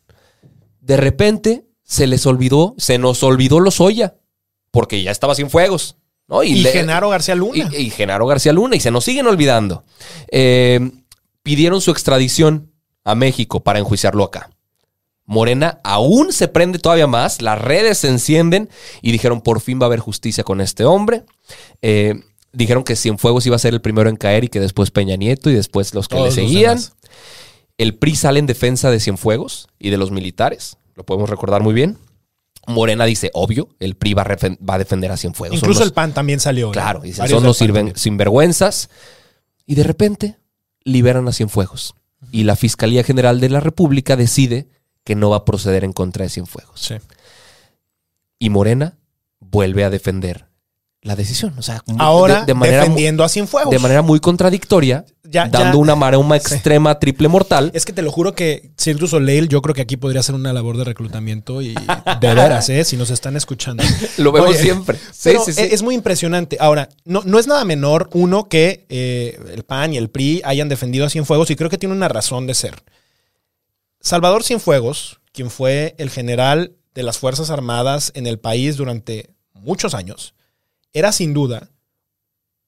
De 0.80 0.96
repente 0.96 1.66
se 1.82 2.06
les 2.06 2.24
olvidó, 2.26 2.74
se 2.78 2.96
nos 2.98 3.22
olvidó 3.22 3.58
Lozoya, 3.60 4.16
porque 4.70 5.02
ya 5.02 5.10
estaba 5.10 5.34
sin 5.34 5.50
fuegos, 5.50 5.96
¿no? 6.28 6.42
Y, 6.42 6.54
le- 6.56 6.70
Genaro 6.70 7.08
García 7.10 7.34
Luna. 7.34 7.68
Y, 7.72 7.76
y 7.76 7.90
Genaro 7.90 8.26
García 8.26 8.52
Luna, 8.52 8.76
y 8.76 8.80
se 8.80 8.90
nos 8.90 9.04
siguen 9.04 9.26
olvidando. 9.26 9.84
Eh, 10.30 10.80
pidieron 11.42 11.80
su 11.80 11.90
extradición 11.90 12.70
a 13.02 13.14
México 13.14 13.62
para 13.64 13.80
enjuiciarlo 13.80 14.24
acá. 14.24 14.50
Morena 15.26 15.80
aún 15.84 16.32
se 16.32 16.48
prende 16.48 16.78
todavía 16.78 17.06
más, 17.06 17.40
las 17.42 17.58
redes 17.60 17.98
se 17.98 18.08
encienden 18.08 18.68
y 19.02 19.10
dijeron 19.10 19.40
por 19.40 19.60
fin 19.60 19.78
va 19.80 19.84
a 19.84 19.86
haber 19.86 20.00
justicia 20.00 20.44
con 20.44 20.60
este 20.60 20.84
hombre. 20.84 21.24
Eh, 21.82 22.14
dijeron 22.54 22.84
que 22.84 22.96
Cienfuegos 22.96 23.44
iba 23.46 23.56
a 23.56 23.58
ser 23.58 23.74
el 23.74 23.80
primero 23.80 24.08
en 24.08 24.16
caer 24.16 24.44
y 24.44 24.48
que 24.48 24.60
después 24.60 24.90
Peña 24.90 25.16
Nieto 25.16 25.50
y 25.50 25.54
después 25.54 25.92
los 25.94 26.08
que 26.08 26.16
Todos 26.16 26.28
le 26.36 26.42
seguían. 26.42 26.78
El 27.76 27.96
PRI 27.96 28.14
sale 28.16 28.38
en 28.38 28.46
defensa 28.46 28.90
de 28.90 29.00
Cienfuegos 29.00 29.68
y 29.78 29.90
de 29.90 29.96
los 29.98 30.10
militares, 30.10 30.76
lo 30.94 31.04
podemos 31.04 31.28
recordar 31.28 31.62
muy 31.62 31.74
bien. 31.74 31.98
Morena 32.66 33.04
dice, 33.04 33.30
obvio, 33.34 33.68
el 33.80 33.94
PRI 33.96 34.14
va 34.14 34.22
a, 34.22 34.26
va 34.68 34.74
a 34.74 34.78
defender 34.78 35.10
a 35.10 35.16
Cienfuegos. 35.16 35.58
Incluso 35.58 35.80
los- 35.80 35.88
el 35.88 35.92
PAN 35.92 36.14
también 36.14 36.40
salió. 36.40 36.70
Claro, 36.70 37.00
dicen, 37.00 37.18
Varios 37.22 37.38
son 37.38 37.46
los 37.46 37.58
sirven- 37.60 37.94
sinvergüenzas. 37.96 38.88
Y 39.66 39.74
de 39.74 39.82
repente 39.82 40.36
liberan 40.84 41.26
a 41.28 41.32
Cienfuegos. 41.32 41.94
Y 42.30 42.44
la 42.44 42.56
Fiscalía 42.56 43.02
General 43.04 43.38
de 43.40 43.48
la 43.50 43.60
República 43.60 44.16
decide 44.16 44.68
que 45.04 45.14
no 45.14 45.30
va 45.30 45.38
a 45.38 45.44
proceder 45.44 45.84
en 45.84 45.92
contra 45.92 46.22
de 46.24 46.30
Cienfuegos. 46.30 46.80
Sí. 46.80 46.94
Y 48.38 48.50
Morena 48.50 48.96
vuelve 49.40 49.84
a 49.84 49.90
defender 49.90 50.46
la 51.04 51.14
decisión. 51.14 51.54
O 51.58 51.62
sea, 51.62 51.82
Ahora 51.98 52.44
de, 52.44 52.54
manera, 52.54 52.78
mu- 52.78 52.82
defendiendo 52.88 53.22
a 53.22 53.28
Cienfuegos. 53.28 53.70
de 53.70 53.78
manera 53.78 54.02
muy 54.02 54.18
contradictoria, 54.20 55.04
Ya- 55.22 55.48
dando 55.48 55.72
ya- 55.72 55.76
una 55.76 55.94
maroma 55.94 56.38
Sí. 56.40 56.54
extrema 56.54 56.98
triple 56.98 57.28
mortal. 57.28 57.70
Es 57.74 57.84
que 57.84 57.92
te 57.92 58.02
lo 58.02 58.10
juro 58.10 58.34
que 58.34 58.70
Cirque 58.78 59.00
du 59.00 59.06
Soleil, 59.06 59.48
yo 59.48 59.60
creo 59.62 59.74
que 59.74 59.82
aquí 59.82 59.96
podría 59.98 60.22
ser 60.22 60.34
una 60.34 60.52
labor 60.52 60.76
de 60.78 60.84
reclutamiento 60.84 61.60
y 61.62 61.74
de 61.74 62.34
veras, 62.34 62.68
¿eh? 62.70 62.84
Si 62.84 62.96
nos 62.96 63.10
están 63.10 63.36
escuchando. 63.36 63.84
Lo 64.18 64.32
vemos 64.32 64.50
Oye, 64.50 64.58
siempre. 64.58 64.96
Sí, 64.98 65.04
Pero 65.24 65.44
sí, 65.44 65.52
sí. 65.52 65.60
Es, 65.60 65.72
es 65.74 65.82
muy 65.82 65.94
impresionante. 65.94 66.56
Ahora, 66.58 66.88
no, 67.04 67.22
no 67.24 67.38
es 67.38 67.46
nada 67.46 67.64
menor, 67.64 68.08
uno, 68.14 68.48
que 68.48 68.86
eh, 68.88 69.38
el 69.54 69.62
PAN 69.64 69.92
y 69.92 69.98
el 69.98 70.08
PRI 70.10 70.40
hayan 70.44 70.68
defendido 70.68 71.04
a 71.06 71.10
Cienfuegos 71.10 71.50
y 71.50 71.56
creo 71.56 71.68
que 71.70 71.78
tiene 71.78 71.94
una 71.94 72.08
razón 72.08 72.46
de 72.46 72.54
ser. 72.54 72.82
Salvador 74.00 74.42
Cienfuegos, 74.42 75.20
quien 75.32 75.50
fue 75.50 75.94
el 75.98 76.10
general 76.10 76.72
de 76.94 77.02
las 77.02 77.18
Fuerzas 77.18 77.50
Armadas 77.50 78.12
en 78.14 78.26
el 78.26 78.38
país 78.38 78.76
durante 78.76 79.30
muchos 79.54 79.94
años, 79.94 80.34
era 80.94 81.12
sin 81.12 81.34
duda, 81.34 81.68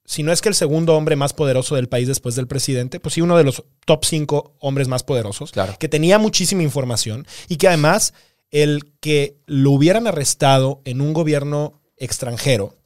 si 0.05 0.23
no 0.23 0.31
es 0.33 0.41
que 0.41 0.49
el 0.49 0.55
segundo 0.55 0.95
hombre 0.97 1.17
más 1.17 1.33
poderoso 1.33 1.75
del 1.75 1.89
país 1.89 2.07
después 2.07 2.37
del 2.37 2.47
presidente, 2.47 3.01
pues 3.01 3.15
sí, 3.15 3.23
uno 3.23 3.37
de 3.37 3.43
los 3.45 3.65
top 3.87 4.05
cinco 4.05 4.55
hombres 4.61 4.87
más 4.87 5.03
poderosos, 5.03 5.51
Claro. 5.51 5.75
que 5.81 5.89
tenía 5.89 6.19
muchísima 6.19 6.63
información 6.63 7.27
y 7.49 7.57
que 7.57 7.67
además 7.69 8.13
el 8.53 8.93
que 9.01 9.37
lo 9.47 9.73
hubieran 9.73 10.07
arrestado 10.07 10.81
en 10.85 11.01
un 11.01 11.13
gobierno 11.13 11.81
extranjero 11.97 12.77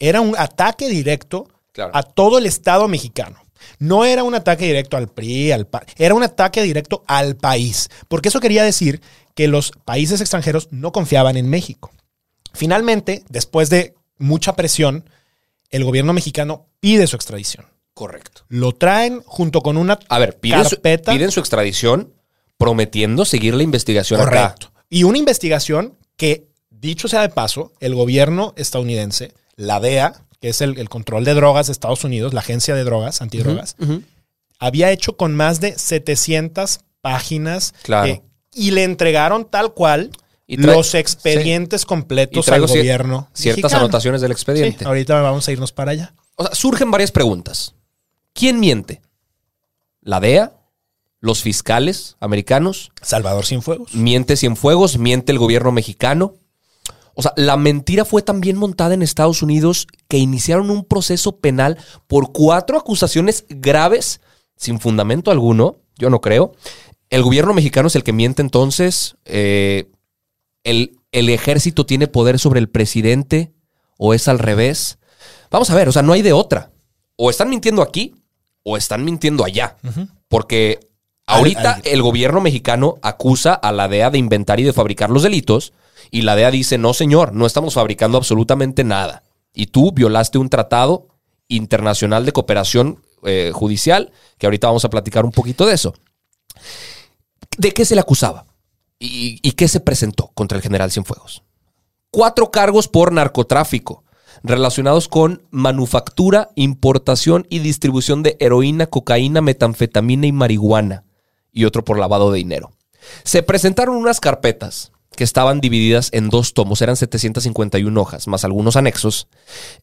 era 0.00 0.20
un 0.20 0.34
ataque 0.36 0.88
directo 0.88 1.46
Claro. 1.72 1.92
a 1.94 2.02
todo 2.02 2.38
el 2.38 2.46
Estado 2.46 2.88
mexicano. 2.88 3.36
No 3.78 4.04
era 4.04 4.24
un 4.24 4.34
ataque 4.34 4.66
directo 4.66 4.96
al 4.96 5.08
PRI, 5.08 5.52
al 5.52 5.66
PAN, 5.66 5.84
era 5.96 6.14
un 6.14 6.22
ataque 6.22 6.62
directo 6.62 7.02
al 7.06 7.36
país, 7.36 7.88
porque 8.08 8.28
eso 8.28 8.40
quería 8.40 8.62
decir 8.64 9.00
que 9.34 9.46
los 9.48 9.70
países 9.84 10.20
extranjeros 10.20 10.68
no 10.72 10.92
confiaban 10.92 11.36
en 11.36 11.48
México. 11.48 11.90
Finalmente, 12.52 13.24
después 13.28 13.70
de 13.70 13.94
mucha 14.24 14.56
presión, 14.56 15.08
el 15.70 15.84
gobierno 15.84 16.12
mexicano 16.12 16.66
pide 16.80 17.06
su 17.06 17.16
extradición. 17.16 17.66
Correcto. 17.92 18.42
Lo 18.48 18.72
traen 18.72 19.22
junto 19.24 19.60
con 19.60 19.76
una 19.76 19.98
A 20.08 20.18
ver, 20.18 20.38
piden 20.38 20.64
su, 20.64 20.76
carpeta. 20.76 21.12
piden 21.12 21.30
su 21.30 21.40
extradición 21.40 22.12
prometiendo 22.56 23.24
seguir 23.24 23.54
la 23.54 23.62
investigación 23.62 24.20
acá. 24.20 24.30
Correcto. 24.30 24.72
Y 24.88 25.04
una 25.04 25.18
investigación 25.18 25.96
que, 26.16 26.48
dicho 26.70 27.06
sea 27.08 27.22
de 27.22 27.28
paso, 27.28 27.72
el 27.80 27.94
gobierno 27.94 28.52
estadounidense, 28.56 29.32
la 29.56 29.78
DEA, 29.78 30.14
que 30.40 30.48
es 30.48 30.60
el, 30.60 30.78
el 30.78 30.88
control 30.88 31.24
de 31.24 31.34
drogas 31.34 31.66
de 31.66 31.72
Estados 31.72 32.04
Unidos, 32.04 32.34
la 32.34 32.40
agencia 32.40 32.74
de 32.74 32.84
drogas, 32.84 33.22
antidrogas, 33.22 33.76
había 34.58 34.90
hecho 34.90 35.16
con 35.16 35.34
más 35.34 35.60
de 35.60 35.78
700 35.78 36.80
páginas. 37.00 37.74
Claro. 37.82 38.08
eh, 38.08 38.22
y 38.52 38.70
le 38.70 38.84
entregaron 38.84 39.44
tal 39.50 39.74
cual 39.74 40.10
Y 40.46 40.58
los 40.58 40.94
expedientes 40.94 41.86
completos 41.86 42.44
Y 42.44 42.46
traigo 42.46 42.66
al 42.66 42.70
gobierno. 42.70 43.28
Ciertas 43.32 43.62
mexicano. 43.64 43.84
anotaciones 43.84 44.20
del 44.20 44.30
Sí, 44.30 44.32
expediente. 44.32 44.84
ahorita 44.84 45.20
vamos 45.22 45.48
a 45.48 45.52
irnos 45.52 45.72
para 45.72 45.92
allá. 45.92 46.14
O 46.36 46.44
sea, 46.44 46.54
surgen 46.54 46.90
varias 46.90 47.10
preguntas. 47.12 47.74
¿Quién 48.34 48.60
miente? 48.60 49.00
¿La 50.02 50.20
DEA? 50.20 50.52
¿Los 51.20 51.40
fiscales 51.42 52.16
americanos? 52.20 52.92
Salvador 53.00 53.46
Cienfuegos. 53.46 53.94
¿Miente 53.94 54.36
Cienfuegos? 54.36 54.98
¿Miente 54.98 55.32
el 55.32 55.38
gobierno 55.38 55.72
mexicano? 55.72 56.34
O 57.14 57.22
sea, 57.22 57.32
la 57.36 57.56
mentira 57.56 58.04
fue 58.04 58.20
tan 58.22 58.40
bien 58.40 58.56
montada 58.58 58.92
en 58.92 59.00
Estados 59.02 59.40
Unidos 59.40 59.86
que 60.08 60.18
iniciaron 60.18 60.70
un 60.70 60.84
proceso 60.84 61.36
penal 61.38 61.78
por 62.06 62.32
cuatro 62.32 62.76
acusaciones 62.76 63.46
graves 63.48 64.20
sin 64.56 64.80
fundamento 64.80 65.30
alguno, 65.30 65.76
yo 65.96 66.10
no 66.10 66.20
creo. 66.20 66.52
El 67.08 67.22
gobierno 67.22 67.54
mexicano 67.54 67.86
es 67.88 67.96
el 67.96 68.02
que 68.02 68.12
miente 68.12 68.42
entonces. 68.42 69.16
Eh, 69.24 69.90
el, 70.64 70.98
el 71.12 71.28
ejército 71.28 71.86
tiene 71.86 72.08
poder 72.08 72.38
sobre 72.38 72.60
el 72.60 72.68
presidente 72.68 73.52
o 73.98 74.14
es 74.14 74.28
al 74.28 74.38
revés. 74.38 74.98
Vamos 75.50 75.70
a 75.70 75.74
ver, 75.74 75.88
o 75.88 75.92
sea, 75.92 76.02
no 76.02 76.12
hay 76.12 76.22
de 76.22 76.32
otra. 76.32 76.72
O 77.16 77.30
están 77.30 77.48
mintiendo 77.50 77.82
aquí 77.82 78.14
o 78.64 78.76
están 78.76 79.04
mintiendo 79.04 79.44
allá. 79.44 79.76
Porque 80.28 80.80
ahorita 81.26 81.80
el 81.84 82.02
gobierno 82.02 82.40
mexicano 82.40 82.96
acusa 83.02 83.54
a 83.54 83.70
la 83.70 83.88
DEA 83.88 84.10
de 84.10 84.18
inventar 84.18 84.58
y 84.58 84.64
de 84.64 84.72
fabricar 84.72 85.10
los 85.10 85.22
delitos 85.22 85.72
Y 86.10 86.22
la 86.22 86.34
DEA 86.34 86.50
dice, 86.50 86.78
no 86.78 86.92
señor, 86.94 87.32
no 87.34 87.46
estamos 87.46 87.74
fabricando 87.74 88.18
absolutamente 88.18 88.82
nada. 88.82 89.22
Y 89.54 89.66
tú 89.66 89.92
violaste 89.92 90.38
un 90.38 90.48
tratado 90.48 91.08
internacional 91.46 92.24
de 92.24 92.32
cooperación 92.32 93.02
eh, 93.24 93.52
judicial, 93.54 94.12
que 94.38 94.46
ahorita 94.46 94.66
vamos 94.66 94.84
a 94.84 94.90
platicar 94.90 95.24
un 95.24 95.30
poquito 95.30 95.66
de 95.66 95.74
eso. 95.74 95.94
¿De 97.56 97.72
qué 97.72 97.84
se 97.84 97.94
le 97.94 98.00
acusaba? 98.00 98.46
¿Y, 98.98 99.52
qué 99.52 99.68
se 99.68 99.80
presentó 99.80 100.30
contra 100.34 100.56
el 100.56 100.62
general 100.62 100.90
Cienfuegos? 100.90 101.42
Cuatro 102.10 102.50
cargos 102.50 102.88
por 102.88 103.12
narcotráfico 103.12 104.04
relacionados 104.42 105.08
con 105.08 105.46
manufactura, 105.50 106.50
importación 106.54 107.46
y 107.50 107.60
distribución 107.60 108.22
de 108.22 108.36
heroína, 108.40 108.86
cocaína, 108.86 109.40
metanfetamina 109.40 110.26
y 110.26 110.32
marihuana, 110.32 111.04
y 111.52 111.64
otro 111.64 111.84
por 111.84 111.98
lavado 111.98 112.30
de 112.30 112.38
dinero. 112.38 112.72
Se 113.22 113.42
presentaron 113.42 113.96
unas 113.96 114.20
carpetas 114.20 114.92
que 115.16 115.24
estaban 115.24 115.60
divididas 115.60 116.08
en 116.12 116.28
dos 116.28 116.54
tomos, 116.54 116.82
eran 116.82 116.96
751 116.96 118.00
hojas, 118.00 118.26
más 118.26 118.44
algunos 118.44 118.76
anexos, 118.76 119.28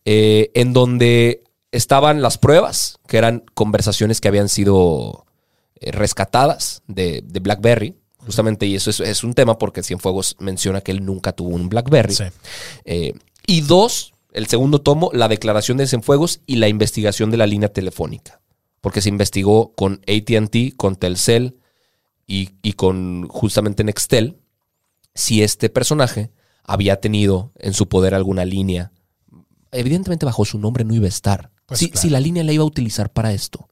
eh, 0.05 0.51
en 0.53 0.73
donde 0.73 1.43
estaban 1.71 2.21
las 2.21 2.37
pruebas, 2.37 2.99
que 3.07 3.17
eran 3.17 3.43
conversaciones 3.53 4.21
que 4.21 4.27
habían 4.27 4.49
sido 4.49 5.25
eh, 5.75 5.91
rescatadas 5.91 6.83
de, 6.87 7.23
BlackBerry, 7.41 7.95
justamente, 8.25 8.65
y 8.65 8.75
eso 8.75 8.89
es, 8.89 8.99
es, 8.99 9.23
un 9.23 9.33
tema 9.33 9.57
porque 9.57 9.83
Cienfuegos 9.83 10.35
menciona 10.39 10.81
que 10.81 10.91
él 10.91 11.05
nunca 11.05 11.31
tuvo 11.31 11.49
un 11.49 11.69
BlackBerry. 11.69 12.13
Sí. 12.13 12.23
Eh, 12.85 13.13
y 13.47 13.61
dos, 13.61 14.13
el 14.31 14.47
segundo 14.47 14.81
tomo, 14.81 15.09
la 15.13 15.27
declaración 15.27 15.77
de 15.77 15.87
Cienfuegos 15.87 16.41
y 16.45 16.55
la 16.55 16.67
investigación 16.67 17.31
de 17.31 17.37
la 17.37 17.47
línea 17.47 17.69
telefónica, 17.69 18.41
porque 18.81 19.01
se 19.01 19.09
investigó 19.09 19.73
con 19.73 20.01
ATT, 20.07 20.75
con 20.77 20.95
Telcel 20.95 21.57
y, 22.27 22.49
y 22.61 22.73
con 22.73 23.27
justamente 23.27 23.83
Nextel 23.83 24.37
si 25.13 25.43
este 25.43 25.69
personaje 25.69 26.31
había 26.63 26.99
tenido 27.01 27.51
en 27.57 27.73
su 27.73 27.89
poder 27.89 28.13
alguna 28.13 28.45
línea. 28.45 28.91
Evidentemente 29.71 30.25
bajo 30.25 30.45
su 30.45 30.57
nombre 30.59 30.85
no 30.85 30.93
iba 30.93 31.05
a 31.05 31.09
estar. 31.09 31.51
Pues 31.65 31.79
si, 31.79 31.89
claro. 31.89 32.01
si 32.01 32.09
la 32.09 32.19
línea 32.19 32.43
la 32.43 32.53
iba 32.53 32.63
a 32.63 32.67
utilizar 32.67 33.11
para 33.11 33.33
esto, 33.33 33.69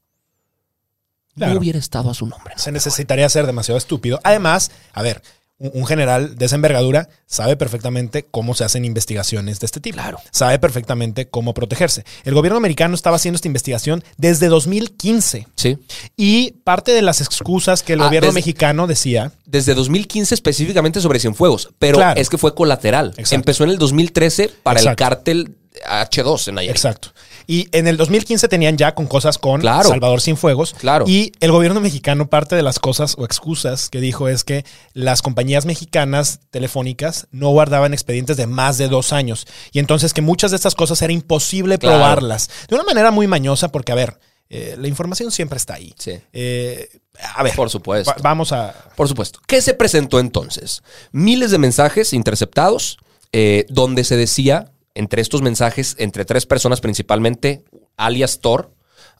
Claro. 1.39 1.53
no 1.55 1.59
hubiera 1.59 1.79
estado 1.79 2.09
a 2.09 2.13
su 2.13 2.25
nombre. 2.27 2.53
Se 2.57 2.71
necesitaría 2.71 3.27
ser 3.29 3.45
demasiado 3.47 3.77
estúpido. 3.77 4.19
Además, 4.23 4.71
a 4.93 5.01
ver, 5.01 5.21
un, 5.61 5.85
general 5.85 6.37
de 6.37 6.45
esa 6.45 6.55
envergadura 6.55 7.09
sabe 7.25 7.57
perfectamente 7.57 8.25
cómo 8.31 8.53
se 8.53 8.63
hacen 8.63 8.85
investigaciones 8.85 9.59
de 9.59 9.65
este 9.65 9.81
tipo. 9.81 9.95
Claro. 9.97 10.17
Sabe 10.31 10.57
perfectamente 10.57 11.27
cómo 11.27 11.53
protegerse. 11.53 12.05
El 12.23 12.33
gobierno 12.33 12.55
americano 12.57 12.95
estaba 12.95 13.17
haciendo 13.17 13.35
esta 13.35 13.49
investigación 13.49 14.01
desde 14.15 14.47
2015. 14.47 15.47
Sí. 15.55 15.77
Y 16.15 16.51
parte 16.63 16.93
de 16.93 17.01
las 17.01 17.19
excusas 17.19 17.83
que 17.83 17.91
el 17.93 17.99
Ah, 18.01 18.05
gobierno 18.05 18.27
desde- 18.27 18.35
mexicano 18.39 18.87
decía, 18.87 19.33
Desde 19.45 19.73
2015 19.73 20.33
específicamente 20.33 21.01
sobre 21.01 21.19
Cienfuegos, 21.19 21.71
pero 21.77 21.97
Claro. 21.97 22.21
es 22.21 22.29
que 22.29 22.37
fue 22.37 22.55
colateral. 22.55 23.07
Exacto. 23.17 23.35
Empezó 23.35 23.63
en 23.65 23.71
el 23.71 23.77
2013 23.79 24.49
para 24.63 24.79
el 24.79 24.95
cártel 24.95 25.57
H2 25.85 26.47
en 26.47 26.55
Nayarit. 26.55 26.75
exacto. 26.75 27.09
Y 27.51 27.67
en 27.71 27.87
el 27.87 27.97
2015 27.97 28.47
tenían 28.47 28.77
ya 28.77 28.93
con 28.93 29.07
cosas 29.07 29.39
con 29.39 29.61
Claro. 29.61 29.89
Salvador 29.89 30.21
Cienfuegos. 30.21 30.75
Claro. 30.75 31.05
Y 31.07 31.31
el 31.39 31.51
gobierno 31.51 31.81
mexicano, 31.81 32.29
parte 32.29 32.55
de 32.55 32.61
las 32.61 32.77
cosas 32.77 33.15
o 33.17 33.25
excusas 33.25 33.89
que 33.89 33.99
dijo 33.99 34.27
es 34.27 34.43
que 34.43 34.65
las 34.93 35.23
compañías 35.23 35.65
mexicanas 35.65 36.41
telefónicas 36.51 37.25
no 37.31 37.49
guardaban 37.49 37.91
expedientes 37.93 38.37
de 38.37 38.45
más 38.45 38.77
de 38.77 38.87
dos 38.87 39.13
años. 39.13 39.47
Y 39.71 39.79
entonces 39.79 40.13
que 40.13 40.21
muchas 40.21 40.51
de 40.51 40.57
estas 40.57 40.75
cosas 40.75 41.01
era 41.01 41.11
imposible 41.11 41.79
Claro. 41.79 41.97
probarlas. 41.97 42.51
De 42.67 42.75
una 42.75 42.83
manera 42.83 43.09
muy 43.09 43.25
mañosa, 43.25 43.71
porque, 43.71 43.93
a 43.93 43.95
ver, 43.95 44.19
eh, 44.51 44.75
la 44.77 44.87
información 44.87 45.31
siempre 45.31 45.57
está 45.57 45.73
ahí. 45.73 45.95
Sí. 45.97 46.19
Eh, 46.33 46.87
a 47.35 47.41
ver, 47.41 47.55
Por 47.55 47.71
supuesto. 47.71 48.11
va- 48.11 48.17
vamos 48.21 48.51
a... 48.51 48.75
Por 48.95 49.07
supuesto. 49.07 49.39
¿Qué 49.47 49.59
se 49.63 49.73
presentó 49.73 50.19
entonces? 50.19 50.83
Miles 51.11 51.49
de 51.49 51.57
mensajes 51.57 52.13
interceptados 52.13 52.99
eh, 53.31 53.65
donde 53.69 54.03
se 54.03 54.17
decía, 54.17 54.71
entre 54.99 55.21
estos 55.21 55.41
mensajes, 55.41 55.95
entre 55.97 56.25
tres 56.25 56.45
personas 56.45 56.81
principalmente, 56.81 57.63
alias 57.95 58.39
Thor, 58.41 58.75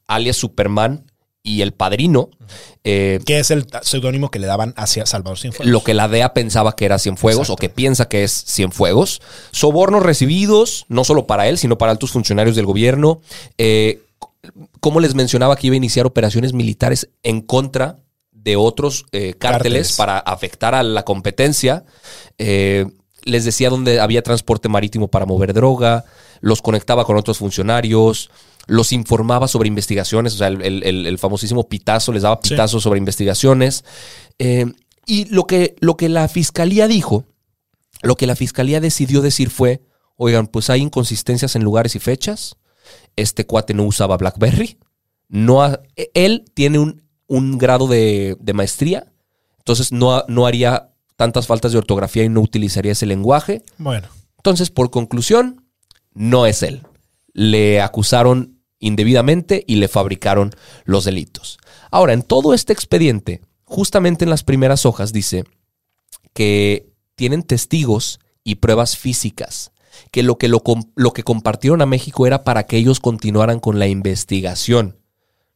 alias 0.07 0.35
Superman 0.35 1.05
y 1.41 1.61
el 1.61 1.71
padrino, 1.71 2.29
eh, 2.83 3.21
que 3.25 3.39
es 3.39 3.49
el 3.49 3.65
seudónimo 3.81 4.29
que 4.29 4.39
le 4.39 4.47
daban 4.47 4.73
hacia 4.75 5.05
Salvador 5.05 5.39
Cienfuegos. 5.39 5.71
lo 5.71 5.81
que 5.81 5.93
la 5.93 6.09
DEA 6.09 6.33
pensaba 6.33 6.75
que 6.75 6.83
era 6.83 6.99
Cienfuegos 6.99 7.43
Exacto. 7.47 7.53
o 7.53 7.55
que 7.55 7.69
piensa 7.69 8.09
que 8.09 8.25
es 8.25 8.43
Cienfuegos. 8.45 9.21
Sobornos 9.51 10.03
recibidos, 10.03 10.85
no 10.89 11.05
solo 11.05 11.27
para 11.27 11.47
él, 11.47 11.57
sino 11.57 11.77
para 11.77 11.93
altos 11.93 12.11
funcionarios 12.11 12.57
del 12.57 12.65
gobierno. 12.65 13.21
Eh, 13.57 14.01
como 14.81 14.99
les 14.99 15.15
mencionaba 15.15 15.55
que 15.55 15.67
iba 15.67 15.75
a 15.75 15.77
iniciar 15.77 16.05
operaciones 16.05 16.51
militares 16.51 17.09
en 17.23 17.39
contra 17.39 17.99
de 18.33 18.57
otros 18.57 19.05
eh, 19.13 19.33
cárteles, 19.37 19.39
Cárteles. 19.39 19.95
para 19.95 20.19
afectar 20.19 20.75
a 20.75 20.83
la 20.83 21.03
competencia. 21.03 21.85
Eh, 22.37 22.85
les 23.23 23.45
decía 23.45 23.69
dónde 23.69 23.99
había 23.99 24.21
transporte 24.23 24.69
marítimo 24.69 25.07
para 25.07 25.25
mover 25.25 25.53
droga, 25.53 26.05
los 26.41 26.61
conectaba 26.61 27.05
con 27.05 27.17
otros 27.17 27.37
funcionarios, 27.37 28.29
los 28.67 28.91
informaba 28.91 29.47
sobre 29.47 29.67
investigaciones, 29.67 30.33
o 30.35 30.37
sea, 30.37 30.47
el, 30.47 30.61
el- 30.61 30.83
el- 30.83 31.05
el 31.07 31.17
famosísimo 31.17 31.67
pitazo, 31.67 32.11
les 32.13 32.21
daba 32.23 32.39
Sí. 32.43 32.51
pitazos 32.51 32.83
sobre 32.83 32.97
investigaciones. 32.99 33.83
Eh, 34.37 34.65
y 35.05 35.25
lo 35.25 35.45
que, 35.47 35.75
lo 35.79 35.97
que 35.97 36.07
la 36.09 36.27
fiscalía 36.27 36.87
dijo, 36.87 37.25
lo 38.01 38.15
que 38.15 38.27
la 38.27 38.35
fiscalía 38.35 38.79
decidió 38.79 39.21
decir 39.21 39.49
fue, 39.49 39.81
oigan, 40.15 40.47
pues 40.47 40.69
hay 40.69 40.81
inconsistencias 40.81 41.55
en 41.55 41.63
lugares 41.63 41.95
y 41.95 41.99
fechas, 41.99 42.55
este 43.15 43.45
cuate 43.45 43.73
no 43.73 43.83
usaba 43.83 44.17
BlackBerry, 44.17 44.77
no 45.27 45.63
ha- 45.63 45.81
él 46.13 46.45
tiene 46.53 46.79
un, 46.79 47.03
un 47.27 47.57
grado 47.57 47.87
de, 47.87 48.37
de 48.39 48.53
maestría, 48.53 49.11
entonces 49.57 49.91
no, 49.91 50.23
no 50.27 50.45
haría 50.45 50.91
tantas 51.19 51.47
faltas 51.47 51.73
de 51.73 51.77
ortografía 51.77 52.23
y 52.23 52.29
no 52.29 52.39
utilizaría 52.39 52.93
ese 52.93 53.05
lenguaje. 53.05 53.61
Bueno, 53.77 54.07
Entonces, 54.37 54.69
por 54.69 54.89
conclusión, 54.89 55.65
no 56.13 56.45
es 56.45 56.63
él. 56.63 56.83
Le 57.33 57.81
acusaron 57.81 58.61
indebidamente 58.79 59.65
y 59.67 59.75
le 59.75 59.89
fabricaron 59.89 60.55
los 60.85 61.03
delitos. 61.03 61.57
Ahora, 61.91 62.13
en 62.13 62.21
todo 62.21 62.53
este 62.53 62.71
expediente, 62.71 63.41
justamente 63.65 64.23
en 64.23 64.29
las 64.29 64.45
primeras 64.45 64.85
hojas 64.85 65.11
dice 65.11 65.43
que 66.31 66.89
tienen 67.15 67.43
testigos 67.43 68.21
y 68.45 68.55
pruebas 68.55 68.95
físicas, 68.95 69.73
que 70.11 70.23
lo 70.23 70.37
que, 70.37 70.47
lo, 70.47 70.63
lo 70.95 71.11
que 71.11 71.23
compartieron 71.23 71.81
a 71.81 71.85
México 71.85 72.27
era 72.27 72.45
para 72.45 72.63
que 72.63 72.77
ellos 72.77 73.01
continuaran 73.01 73.59
con 73.59 73.77
la 73.77 73.87
investigación, 73.87 75.01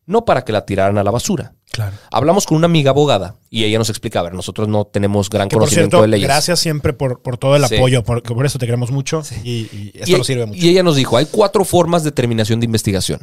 no 0.06 0.26
para 0.26 0.43
que 0.43 0.52
la 0.52 0.65
tiraran 0.65 0.97
a 0.97 1.06
la 1.06 1.12
basura. 1.12 1.56
Claro. 1.73 1.97
Hablamos 2.12 2.45
con 2.45 2.55
una 2.57 2.65
amiga 2.67 2.91
abogada 2.91 3.36
y 3.49 3.65
ella 3.65 3.77
nos 3.79 3.89
explica, 3.89 4.19
a 4.19 4.23
ver, 4.23 4.33
nosotros 4.33 4.67
no 4.69 4.86
tenemos 4.86 5.29
gran 5.29 5.49
Que 5.49 5.55
por 5.55 5.63
conocimiento 5.63 5.97
cierto, 5.97 6.01
de 6.03 6.07
leyes. 6.07 6.27
gracias 6.27 6.59
siempre 6.59 6.93
por, 6.93 7.21
por 7.21 7.38
todo 7.38 7.55
el 7.57 7.65
Sí. 7.65 7.75
apoyo, 7.75 8.03
porque 8.03 8.33
por 8.33 8.45
eso 8.45 8.59
te 8.59 8.65
queremos 8.65 8.91
mucho 8.91 9.21
y, 9.43 9.49
y 9.49 9.91
esto 9.95 10.12
y, 10.12 10.17
nos 10.17 10.27
sirve 10.27 10.45
mucho. 10.45 10.59
y 10.65 10.69
ella 10.69 10.83
nos 10.83 10.95
dijo, 10.95 11.17
hay 11.17 11.25
cuatro 11.25 11.65
formas 11.65 12.03
de 12.03 12.12
terminación 12.12 12.59
de 12.62 12.65
investigación. 12.67 13.19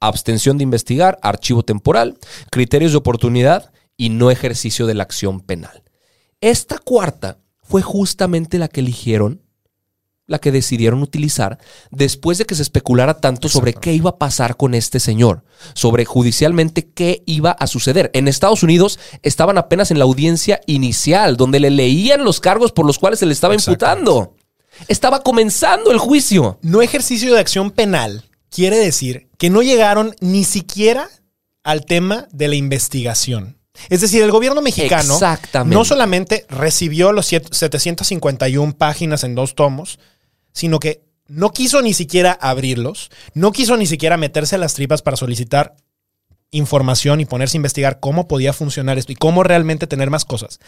Abstención 0.00 0.58
de 0.58 0.64
investigar, 0.64 1.18
archivo 1.22 1.62
temporal, 1.64 2.18
criterios 2.50 2.92
de 2.92 2.98
oportunidad 2.98 3.72
y 3.96 4.10
no 4.10 4.30
ejercicio 4.30 4.86
de 4.86 4.94
la 4.94 5.02
acción 5.04 5.40
penal. 5.40 5.82
Esta 6.40 6.78
cuarta 6.78 7.38
fue 7.62 7.80
justamente 7.80 8.58
la 8.58 8.68
que 8.68 8.80
eligieron, 8.80 9.40
la 10.26 10.38
que 10.38 10.50
decidieron 10.52 11.02
utilizar 11.02 11.58
después 11.90 12.38
de 12.38 12.46
que 12.46 12.54
se 12.54 12.62
especulara 12.62 13.20
tanto 13.20 13.48
sobre 13.48 13.74
qué 13.74 13.92
iba 13.92 14.10
a 14.10 14.16
pasar 14.18 14.56
con 14.56 14.74
este 14.74 14.98
señor, 15.00 15.44
sobre 15.74 16.04
judicialmente 16.06 16.88
qué 16.92 17.22
iba 17.26 17.50
a 17.50 17.66
suceder. 17.66 18.10
En 18.14 18.26
Estados 18.28 18.62
Unidos 18.62 18.98
estaban 19.22 19.58
apenas 19.58 19.90
en 19.90 19.98
la 19.98 20.04
audiencia 20.04 20.60
inicial, 20.66 21.36
donde 21.36 21.60
le 21.60 21.70
leían 21.70 22.24
los 22.24 22.40
cargos 22.40 22.72
por 22.72 22.86
los 22.86 22.98
cuales 22.98 23.18
se 23.18 23.26
le 23.26 23.32
estaba 23.34 23.54
imputando. 23.54 24.34
Estaba 24.88 25.22
comenzando 25.22 25.90
el 25.92 25.98
juicio. 25.98 26.58
No 26.62 26.80
ejercicio 26.82 27.32
de 27.34 27.40
acción 27.40 27.70
penal 27.70 28.24
quiere 28.50 28.78
decir 28.78 29.28
que 29.38 29.50
no 29.50 29.62
llegaron 29.62 30.16
ni 30.20 30.44
siquiera 30.44 31.08
al 31.62 31.84
tema 31.84 32.26
de 32.32 32.48
la 32.48 32.54
investigación. 32.56 33.58
Es 33.88 34.00
decir, 34.00 34.22
el 34.22 34.30
gobierno 34.30 34.62
mexicano 34.62 35.14
no 35.70 35.84
solamente 35.84 36.46
recibió 36.48 37.10
los 37.12 37.26
siete- 37.26 37.48
751 37.50 38.72
páginas 38.76 39.24
en 39.24 39.34
dos 39.34 39.54
tomos, 39.56 39.98
sino 40.54 40.80
que 40.80 41.02
no 41.26 41.50
quiso 41.52 41.82
ni 41.82 41.92
siquiera 41.92 42.32
abrirlos, 42.32 43.10
no 43.34 43.52
quiso 43.52 43.76
ni 43.76 43.86
siquiera 43.86 44.16
meterse 44.16 44.54
a 44.54 44.58
las 44.58 44.72
tripas 44.74 45.02
para 45.02 45.16
solicitar 45.18 45.76
información 46.50 47.20
y 47.20 47.24
ponerse 47.26 47.56
a 47.56 47.60
investigar 47.60 47.98
cómo 48.00 48.28
podía 48.28 48.52
funcionar 48.52 48.96
esto 48.96 49.12
y 49.12 49.16
cómo 49.16 49.42
realmente 49.42 49.86
tener 49.86 50.08
más 50.10 50.24
cosas. 50.24 50.60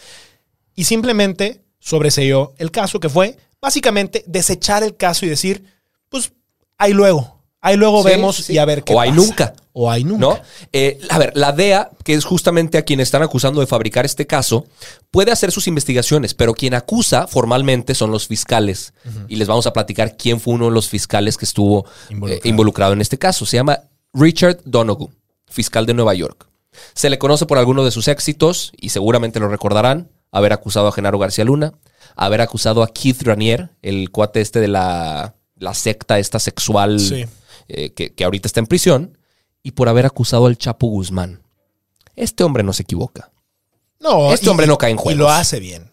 Y 0.75 0.83
simplemente 0.83 1.61
sobreseyó 1.79 2.53
el 2.57 2.71
caso, 2.71 2.99
que 2.99 3.09
fue 3.09 3.37
básicamente 3.61 4.23
desechar 4.27 4.83
el 4.83 4.95
caso 4.97 5.25
y 5.25 5.29
decir, 5.29 5.63
pues 6.09 6.33
ahí 6.77 6.93
luego, 6.93 7.41
ahí 7.61 7.77
luego 7.77 8.03
Sí, 8.03 8.09
vemos 8.09 8.35
sí. 8.35 8.53
y 8.53 8.57
a 8.57 8.65
ver 8.65 8.83
qué 8.83 8.93
O 8.93 8.99
ahí 8.99 9.09
pasa. 9.11 9.21
nunca. 9.21 9.53
O 9.79 9.91
ahí 9.91 10.03
nunca. 10.03 10.21
¿No? 10.21 10.39
Eh, 10.73 10.99
a 11.09 11.19
ver, 11.19 11.33
la 11.35 11.51
DEA, 11.51 11.91
que 12.03 12.15
es 12.15 12.25
justamente 12.25 12.79
a 12.79 12.81
quien 12.81 12.99
están 12.99 13.21
acusando 13.21 13.59
de 13.61 13.67
fabricar 13.67 14.05
este 14.05 14.25
caso, 14.25 14.65
puede 15.11 15.31
hacer 15.31 15.51
sus 15.51 15.67
investigaciones, 15.67 16.33
pero 16.33 16.53
quien 16.55 16.73
acusa 16.73 17.27
formalmente 17.27 17.93
son 17.93 18.09
los 18.09 18.25
fiscales. 18.27 18.93
Y 19.27 19.35
les 19.35 19.47
vamos 19.47 19.67
a 19.67 19.73
platicar 19.73 20.17
quién 20.17 20.39
fue 20.39 20.55
uno 20.55 20.65
de 20.65 20.71
los 20.71 20.89
fiscales 20.89 21.37
que 21.37 21.45
estuvo 21.45 21.85
eh, 21.85 22.13
Involucrado. 22.13 22.41
involucrado 22.49 22.93
en 22.93 23.01
este 23.01 23.19
caso. 23.19 23.45
Se 23.45 23.57
llama 23.57 23.81
Richard 24.13 24.57
Donoghue, 24.65 25.09
fiscal 25.47 25.85
de 25.85 25.93
Nueva 25.93 26.15
York. 26.15 26.47
Se 26.95 27.09
le 27.11 27.19
conoce 27.19 27.45
por 27.45 27.59
algunos 27.59 27.85
de 27.85 27.91
sus 27.91 28.07
éxitos, 28.07 28.71
y 28.81 28.89
seguramente 28.89 29.39
lo 29.39 29.47
recordarán, 29.47 30.09
haber 30.31 30.53
acusado 30.53 30.87
a 30.87 30.91
Genaro 30.91 31.19
García 31.19 31.45
Luna, 31.45 31.73
haber 32.15 32.41
acusado 32.41 32.81
a 32.81 32.87
Keith 32.87 33.21
Ranier, 33.21 33.69
el 33.83 34.09
cuate 34.09 34.41
este 34.41 34.59
de 34.59 34.67
la, 34.69 35.35
la 35.55 35.73
secta 35.75 36.17
esta 36.19 36.39
sexual 36.39 36.99
Sí. 36.99 37.25
eh, 37.67 37.91
que, 37.93 38.13
que 38.15 38.23
ahorita 38.23 38.47
está 38.47 38.59
en 38.59 38.67
prisión, 38.67 39.16
y 39.67 39.71
por 39.71 39.89
haber 39.89 40.05
acusado 40.05 40.45
al 40.45 40.57
Chapo 40.57 40.87
Guzmán. 40.87 41.41
Este 42.15 42.45
hombre 42.45 42.63
no 42.63 42.71
se 42.71 42.83
equivoca. 42.83 43.31
No, 43.99 44.31
Este 44.33 44.49
hombre 44.49 44.65
no 44.65 44.77
cae 44.77 44.91
en 44.91 44.97
Y 44.97 45.01
juegos. 45.01 45.19
lo 45.19 45.29
hace 45.29 45.59
bien. 45.59 45.91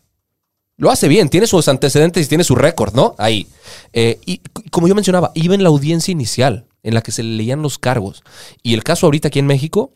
Lo 0.76 0.92
hace 0.92 1.08
bien, 1.08 1.28
tiene 1.28 1.48
sus 1.48 1.66
antecedentes 1.66 2.24
y 2.24 2.28
tiene 2.28 2.44
su 2.44 2.54
récord, 2.54 2.94
¿no? 2.94 3.16
Ahí. 3.18 3.48
Eh, 3.92 4.20
y 4.26 4.38
como 4.70 4.86
yo 4.86 4.94
mencionaba, 4.94 5.32
iba 5.34 5.56
en 5.56 5.64
la 5.64 5.70
audiencia 5.70 6.12
inicial, 6.12 6.66
en 6.84 6.94
la 6.94 7.02
que 7.02 7.10
se 7.10 7.24
le 7.24 7.30
leían 7.36 7.62
los 7.62 7.78
cargos. 7.78 8.22
Y 8.62 8.74
el 8.74 8.84
caso 8.84 9.06
ahorita 9.06 9.26
aquí 9.28 9.40
en 9.40 9.46
México 9.46 9.92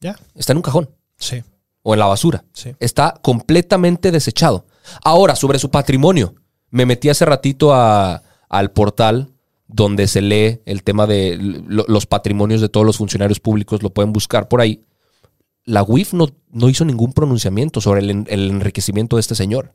Ya. 0.00 0.18
está 0.34 0.52
en 0.52 0.58
un 0.58 0.62
cajón 0.62 0.90
Sí. 1.18 1.42
o 1.82 1.94
en 1.94 2.00
la 2.00 2.06
basura. 2.06 2.44
Sí. 2.52 2.74
Está 2.78 3.14
completamente 3.22 4.10
desechado. 4.10 4.66
Ahora, 5.02 5.34
sobre 5.34 5.58
su 5.58 5.70
patrimonio. 5.70 6.34
Me 6.68 6.84
metí 6.84 7.08
hace 7.08 7.24
ratito 7.24 7.72
a- 7.72 8.22
al 8.50 8.70
portal 8.72 9.30
donde 9.76 10.06
se 10.06 10.20
lee 10.22 10.60
el 10.66 10.84
tema 10.84 11.04
de 11.08 11.36
lo- 11.36 11.84
los 11.88 12.06
patrimonios 12.06 12.60
de 12.60 12.68
todos 12.68 12.86
los 12.86 12.96
funcionarios 12.98 13.40
públicos. 13.40 13.82
Lo 13.82 13.90
pueden 13.90 14.12
buscar 14.12 14.46
por 14.48 14.60
ahí. 14.60 14.84
La 15.64 15.82
UIF 15.82 16.12
no, 16.12 16.28
no 16.52 16.68
hizo 16.68 16.84
ningún 16.84 17.12
pronunciamiento 17.12 17.80
sobre 17.80 18.00
el, 18.02 18.10
en- 18.10 18.26
el 18.30 18.50
enriquecimiento 18.50 19.16
de 19.16 19.20
este 19.20 19.34
señor. 19.34 19.74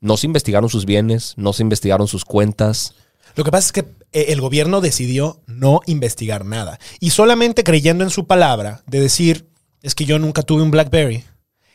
No 0.00 0.18
se 0.18 0.26
investigaron 0.26 0.68
sus 0.68 0.84
bienes, 0.84 1.32
no 1.38 1.54
se 1.54 1.62
investigaron 1.62 2.06
sus 2.06 2.26
cuentas. 2.26 2.94
Lo 3.34 3.44
que 3.44 3.50
pasa 3.50 3.66
es 3.66 3.72
que 3.72 3.80
eh, 4.12 4.26
el 4.28 4.42
gobierno 4.42 4.82
decidió 4.82 5.40
no 5.46 5.80
investigar 5.86 6.44
nada. 6.44 6.78
Y 7.00 7.10
solamente 7.10 7.64
creyendo 7.64 8.04
en 8.04 8.10
su 8.10 8.26
palabra 8.26 8.82
de 8.86 9.00
decir, 9.00 9.46
es 9.82 9.94
que 9.94 10.04
yo 10.04 10.18
nunca 10.18 10.42
tuve 10.42 10.62
un 10.62 10.70
BlackBerry. 10.70 11.24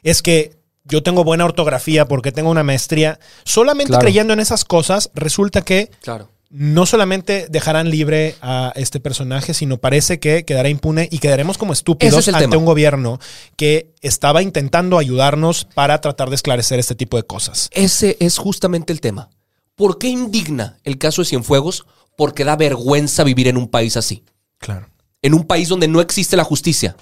Es 0.03 0.21
que 0.21 0.55
yo 0.83 1.01
tengo 1.01 1.23
buena 1.23 1.45
ortografía 1.45 2.07
porque 2.07 2.31
tengo 2.31 2.51
una 2.51 2.61
maestría. 2.63 3.19
Solamente 3.43 3.89
Claro. 3.89 4.01
creyendo 4.03 4.33
en 4.33 4.39
esas 4.39 4.65
cosas, 4.65 5.09
resulta 5.15 5.61
que 5.63 5.89
Claro. 6.01 6.29
No 6.57 6.85
solamente 6.85 7.47
dejarán 7.49 7.89
libre 7.89 8.35
a 8.41 8.71
este 8.77 9.01
personaje, 9.01 9.53
sino 9.53 9.75
parece 9.75 10.21
que 10.21 10.45
quedará 10.45 10.69
impune 10.69 11.09
y 11.11 11.19
quedaremos 11.19 11.57
como 11.57 11.73
estúpidos 11.73 12.29
es 12.29 12.33
ante 12.33 12.47
tema. 12.47 12.57
un 12.57 12.63
gobierno 12.63 13.19
que 13.57 13.91
estaba 14.01 14.41
intentando 14.41 14.97
ayudarnos 14.97 15.65
para 15.65 15.99
tratar 15.99 16.29
de 16.29 16.35
esclarecer 16.35 16.79
este 16.79 16.95
tipo 16.95 17.17
de 17.17 17.23
cosas. 17.23 17.69
Ese 17.73 18.15
es 18.21 18.37
justamente 18.37 18.93
el 18.93 19.01
tema. 19.01 19.29
¿Por 19.75 19.97
qué 19.97 20.07
indigna 20.07 20.77
el 20.85 20.97
caso 20.97 21.21
de 21.21 21.25
Cienfuegos? 21.25 21.85
Porque 22.15 22.45
da 22.45 22.55
vergüenza 22.55 23.25
vivir 23.25 23.49
en 23.49 23.57
un 23.57 23.67
país 23.67 23.97
así. 23.97 24.23
Claro. 24.57 24.87
En 25.21 25.33
un 25.33 25.43
país 25.43 25.67
donde 25.67 25.89
no 25.89 25.99
existe 25.99 26.37
la 26.37 26.45
justicia. 26.45 26.95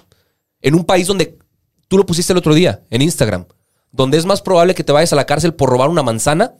En 0.62 0.74
un 0.74 0.84
país 0.84 1.06
donde 1.06 1.38
tú 1.86 1.96
lo 1.96 2.06
pusiste 2.06 2.32
el 2.32 2.38
otro 2.38 2.54
día 2.54 2.82
en 2.90 3.02
Instagram. 3.02 3.46
Donde 3.92 4.18
es 4.18 4.26
más 4.26 4.42
probable 4.42 4.74
que 4.74 4.82
te 4.82 4.90
vayas 4.90 5.12
a 5.12 5.16
la 5.16 5.26
cárcel 5.26 5.54
por 5.54 5.70
robar 5.70 5.90
una 5.90 6.02
manzana 6.02 6.54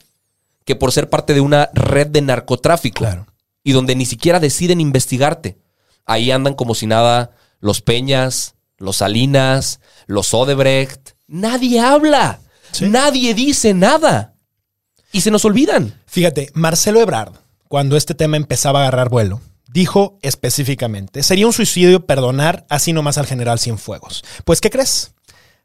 que 0.65 0.77
por 0.77 0.93
ser 0.93 1.11
parte 1.11 1.35
de 1.35 1.41
una 1.41 1.71
red 1.75 2.09
de 2.09 2.23
narcotráfico. 2.23 2.99
Claro. 2.99 3.27
Y 3.63 3.73
donde 3.73 3.95
ni 3.95 4.07
siquiera 4.07 4.41
deciden 4.41 4.81
investigarte. 4.81 5.59
Ahí 6.05 6.31
andan 6.31 6.55
como 6.55 6.75
si 6.75 6.87
nada 6.87 7.33
los 7.61 7.81
Peñas, 7.81 8.55
los 8.77 8.99
Salinas, 8.99 9.81
los 10.07 10.35
Odebrecht. 10.35 11.13
Nadie 11.27 11.81
habla. 11.81 12.41
Sí. 12.73 12.87
Nadie 12.87 13.35
dice 13.35 13.73
nada. 13.73 14.35
Y 15.13 15.21
se 15.21 15.31
nos 15.31 15.45
olvidan. 15.45 16.01
Fíjate, 16.07 16.51
Marcelo 16.55 17.01
Ebrard, 17.01 17.35
cuando 17.69 17.97
este 17.97 18.15
tema 18.15 18.37
empezaba 18.37 18.81
a 18.81 18.83
agarrar 18.83 19.09
vuelo, 19.09 19.41
dijo 19.73 20.19
específicamente, 20.23 21.23
sería 21.23 21.47
un 21.47 21.53
suicidio 21.53 22.05
perdonar 22.05 22.67
así 22.69 22.93
nomás 22.93 23.17
al 23.17 23.27
general 23.27 23.59
Cienfuegos. 23.59 24.25
Pues, 24.45 24.61
¿qué 24.61 24.71
crees? 24.71 25.14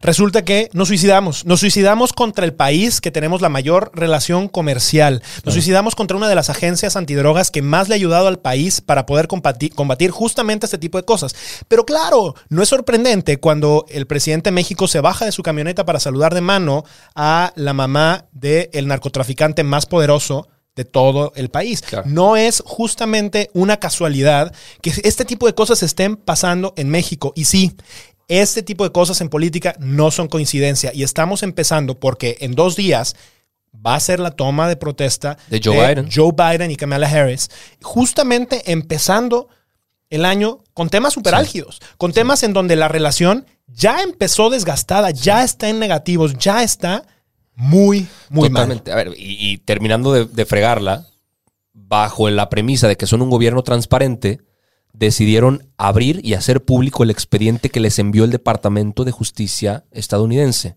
Resulta 0.01 0.45
que 0.45 0.69
nos 0.71 0.87
suicidamos. 0.87 1.45
Nos 1.45 1.59
suicidamos 1.59 2.13
contra 2.13 2.45
el 2.45 2.53
país 2.53 3.01
que 3.01 3.11
tenemos 3.11 3.41
la 3.41 3.49
mayor 3.49 3.91
relación 3.93 4.47
comercial. 4.47 5.21
Nos 5.43 5.53
suicidamos 5.53 5.93
contra 5.93 6.15
una 6.15 6.29
de 6.29 6.35
las 6.35 6.49
agencias 6.49 6.95
antidrogas 6.95 7.51
que 7.51 7.61
más 7.61 7.89
le 7.89 7.95
ha 7.95 7.97
ayudado 7.97 8.29
al 8.29 8.39
país 8.39 8.79
para 8.79 9.05
poder 9.05 9.27
combati- 9.27 9.73
combatir 9.73 10.11
justamente 10.11 10.67
este 10.67 10.77
tipo 10.77 10.97
de 10.97 11.03
cosas. 11.03 11.35
Pero 11.67 11.85
claro, 11.85 12.33
no 12.47 12.63
es 12.63 12.69
sorprendente 12.69 13.41
cuando 13.41 13.85
el 13.89 14.07
presidente 14.07 14.51
de 14.51 14.55
México 14.55 14.87
se 14.87 15.01
baja 15.01 15.25
de 15.25 15.33
su 15.33 15.43
camioneta 15.43 15.83
para 15.83 15.99
saludar 15.99 16.33
de 16.33 16.41
mano 16.41 16.85
a 17.13 17.51
la 17.57 17.73
mamá 17.73 18.25
del 18.31 18.87
narcotraficante 18.87 19.65
más 19.65 19.85
poderoso 19.85 20.47
de 20.75 20.85
todo 20.85 21.33
el 21.35 21.49
país. 21.49 21.81
Claro. 21.81 22.05
No 22.07 22.37
es 22.37 22.63
justamente 22.65 23.49
una 23.53 23.81
casualidad 23.81 24.53
que 24.81 24.93
este 25.03 25.25
tipo 25.25 25.45
de 25.45 25.53
cosas 25.53 25.83
estén 25.83 26.15
pasando 26.15 26.73
en 26.77 26.87
México. 26.87 27.33
Y 27.35 27.45
sí, 27.45 27.75
este 28.29 28.63
tipo 28.63 28.85
de 28.85 28.91
cosas 28.91 29.19
en 29.19 29.29
política 29.29 29.75
no 29.79 30.11
son 30.11 30.27
coincidencia. 30.27 30.91
Y 30.93 31.03
estamos 31.03 31.43
empezando 31.43 31.99
porque 31.99 32.37
en 32.39 32.53
dos 32.55 32.77
días 32.77 33.15
va 33.85 33.95
a 33.95 33.99
ser 33.99 34.19
la 34.19 34.31
toma 34.31 34.69
de 34.69 34.77
protesta 34.77 35.37
De 35.49 35.59
Joe 35.63 35.75
Biden. 35.75 36.09
Joe 36.13 36.31
Biden 36.31 36.71
y 36.71 36.75
Kamala 36.75 37.07
Harris. 37.07 37.49
Justamente 37.81 38.71
empezando 38.71 39.49
el 40.09 40.25
año 40.25 40.63
con 40.73 40.89
temas 40.89 41.13
super 41.13 41.35
álgidos, 41.35 41.81
con 41.97 42.13
temas 42.13 42.43
en 42.43 42.53
donde 42.53 42.75
la 42.75 42.87
relación 42.87 43.45
ya 43.67 44.01
empezó 44.01 44.49
desgastada, 44.49 45.11
ya 45.11 45.43
está 45.43 45.69
en 45.69 45.79
negativos, 45.79 46.35
ya 46.37 46.63
está 46.63 47.05
muy, 47.55 48.07
muy 48.29 48.49
mal. 48.49 48.63
Totalmente. 48.63 48.91
A 48.91 48.95
ver, 48.95 49.13
y, 49.17 49.51
y 49.51 49.57
terminando 49.57 50.13
de, 50.13 50.25
de 50.25 50.45
fregarla, 50.45 51.05
bajo 51.73 52.29
la 52.29 52.49
premisa 52.49 52.87
de 52.87 52.97
que 52.97 53.07
son 53.07 53.21
un 53.21 53.29
gobierno 53.29 53.63
transparente, 53.63 54.39
decidieron 54.93 55.67
abrir 55.77 56.21
y 56.23 56.33
hacer 56.33 56.63
público 56.63 57.03
el 57.03 57.09
expediente 57.11 57.69
que 57.69 57.79
les 57.79 57.99
envió 57.99 58.23
el 58.23 58.31
Departamento 58.31 59.05
de 59.05 59.11
Justicia 59.11 59.85
estadounidense. 59.91 60.75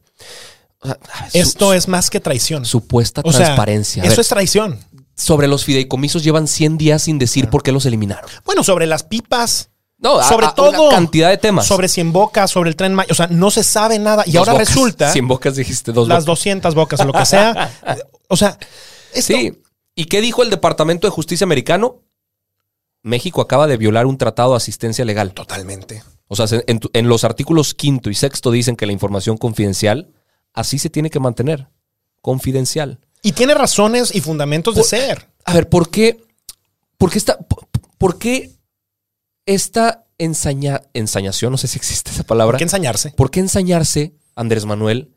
Su- 0.82 1.38
Esto 1.38 1.74
es 1.74 1.88
más 1.88 2.10
que 2.10 2.20
traición. 2.20 2.64
supuesta 2.64 3.22
O 3.24 3.30
transparencia. 3.30 4.02
Eso 4.02 4.10
ver, 4.10 4.20
es 4.20 4.28
traición. 4.28 4.78
sobre 5.14 5.46
los 5.46 5.64
fideicomisos 5.64 6.24
llevan 6.24 6.48
100 6.48 6.78
días 6.78 7.02
sin 7.02 7.18
decir 7.18 7.48
por 7.48 7.62
qué 7.62 7.70
los 7.72 7.86
eliminaron. 7.86 8.28
Bueno, 8.44 8.64
sobre 8.64 8.86
las 8.86 9.02
pipas. 9.04 9.68
No, 9.98 10.20
sobre 10.24 10.46
a- 10.46 10.54
todo. 10.54 10.88
una 10.88 10.96
cantidad 10.96 11.28
de 11.30 11.36
temas. 11.36 11.64
Sobre 11.66 11.88
100 11.88 12.12
bocas, 12.12 12.50
sobre 12.50 12.70
el 12.70 12.74
tren. 12.76 12.98
O 13.08 13.14
sea, 13.14 13.28
no 13.28 13.52
se 13.52 13.62
sabe 13.62 14.00
nada. 14.00 14.24
Y 14.26 14.32
Dos 14.32 14.40
ahora 14.40 14.52
bocas. 14.54 14.68
resulta. 14.68 15.12
100 15.12 15.28
bocas 15.28 15.54
dijiste, 15.54 15.92
dos 15.92 16.08
las 16.08 16.18
bocas. 16.24 16.26
200 16.26 16.74
bocas 16.74 17.00
o 17.00 17.04
lo 17.04 17.12
que 17.12 17.26
sea. 17.26 17.70
O 18.28 18.36
sea, 18.36 18.58
esto- 19.14 19.34
Sí. 19.34 19.60
¿Y 19.94 20.06
qué 20.06 20.20
dijo 20.22 20.42
el 20.42 20.48
Departamento 20.50 21.06
de 21.06 21.10
Justicia 21.12 21.44
americano? 21.44 21.98
México 23.02 23.40
acaba 23.40 23.66
de 23.66 23.76
violar 23.76 24.06
un 24.06 24.18
tratado 24.18 24.50
de 24.52 24.56
asistencia 24.58 25.04
legal. 25.04 25.32
Totalmente. 25.34 26.02
O 26.28 26.36
sea, 26.36 26.46
se- 26.46 26.64
en, 26.66 27.08
los 27.08 27.24
artículos 27.24 27.74
quinto 27.74 28.08
y 28.10 28.14
sexto 28.14 28.50
dicen 28.50 28.76
que 28.76 28.86
la 28.86 28.92
información 28.92 29.36
confidencial 29.36 30.08
así 30.54 30.78
se 30.78 30.88
tiene 30.90 31.10
que 31.10 31.20
mantener. 31.20 31.68
Confidencial. 32.20 33.00
Y 33.22 33.32
tiene 33.32 33.54
razones 33.54 34.14
y 34.14 34.20
fundamentos 34.20 34.74
de 34.74 34.80
Por- 34.82 34.88
ser. 34.88 35.28
A 35.44 35.52
ver, 35.54 35.68
¿por 35.68 35.90
qué? 35.90 36.24
¿Por 36.96 37.10
qué 37.10 37.18
esta, 37.18 37.38
por, 37.38 37.66
por 37.98 38.18
qué 38.18 38.52
esta 39.46 40.04
ensaña, 40.18 40.82
ensañación? 40.94 41.52
No 41.52 41.58
sé 41.58 41.68
si 41.68 41.78
existe 41.78 42.10
esa 42.10 42.22
palabra. 42.24 42.56
Hay 42.56 42.58
que 42.58 42.64
ensañarse. 42.64 43.10
¿Por 43.10 43.30
qué 43.30 43.40
ensañarse, 43.40 44.14
Andrés 44.36 44.64
Manuel, 44.66 45.12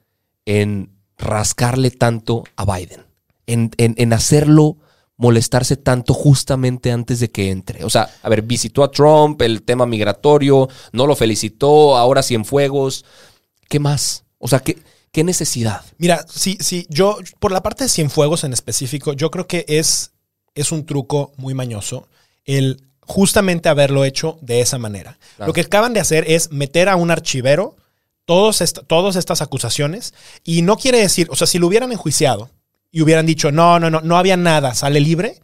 en 0.45 0.91
rascarle 1.17 1.91
tanto 1.91 2.43
a 2.55 2.65
Biden? 2.65 3.05
En, 3.47 3.71
en- 3.77 3.95
en 3.97 4.13
hacerlo 4.13 4.77
molestarse 5.17 5.77
tanto 5.77 6.13
justamente 6.13 6.91
antes 6.91 7.19
de 7.19 7.31
que 7.31 7.49
entre. 7.51 7.83
O 7.85 7.89
sea, 7.89 8.09
a 8.21 8.29
ver, 8.29 8.41
visitó 8.41 8.83
a 8.83 8.91
Trump, 8.91 9.41
el 9.41 9.63
tema 9.63 9.85
migratorio, 9.85 10.67
no 10.91 11.07
lo 11.07 11.15
felicitó, 11.15 11.97
ahora 11.97 12.23
Cienfuegos. 12.23 13.05
¿Qué 13.69 13.79
más? 13.79 14.25
O 14.37 14.47
sea, 14.47 14.59
¿qué, 14.59 14.77
qué 15.11 15.23
necesidad? 15.23 15.83
Mira, 15.97 16.25
sí, 16.29 16.57
sí, 16.59 16.85
yo, 16.89 17.17
por 17.39 17.51
la 17.51 17.63
parte 17.63 17.85
de 17.85 17.89
Cienfuegos 17.89 18.43
en 18.43 18.53
específico, 18.53 19.13
yo 19.13 19.31
creo 19.31 19.47
que 19.47 19.65
es, 19.67 20.11
es 20.53 20.71
un 20.71 20.85
truco 20.85 21.31
muy 21.37 21.53
mañoso 21.53 22.07
el 22.43 22.81
justamente 23.01 23.69
haberlo 23.69 24.03
hecho 24.03 24.37
de 24.41 24.61
esa 24.61 24.77
manera. 24.77 25.17
Claro. 25.37 25.49
Lo 25.49 25.53
que 25.53 25.61
acaban 25.61 25.93
de 25.93 25.99
hacer 25.99 26.25
es 26.27 26.51
meter 26.51 26.89
a 26.89 26.95
un 26.95 27.11
archivero 27.11 27.75
todos 28.25 28.63
todas 28.87 29.15
estas 29.15 29.41
acusaciones 29.41 30.13
y 30.43 30.63
no 30.63 30.77
quiere 30.77 30.99
decir, 30.99 31.27
o 31.29 31.35
sea, 31.35 31.47
si 31.47 31.59
lo 31.59 31.67
hubieran 31.67 31.91
enjuiciado 31.91 32.49
y 32.95 33.01
hubieran 33.01 33.25
dicho, 33.25 33.51
no, 33.51 33.77
no, 33.77 33.89
no, 33.89 33.99
no 33.99 34.17
había 34.17 34.37
nada, 34.37 34.73
sale 34.73 35.01
libre, 35.01 35.41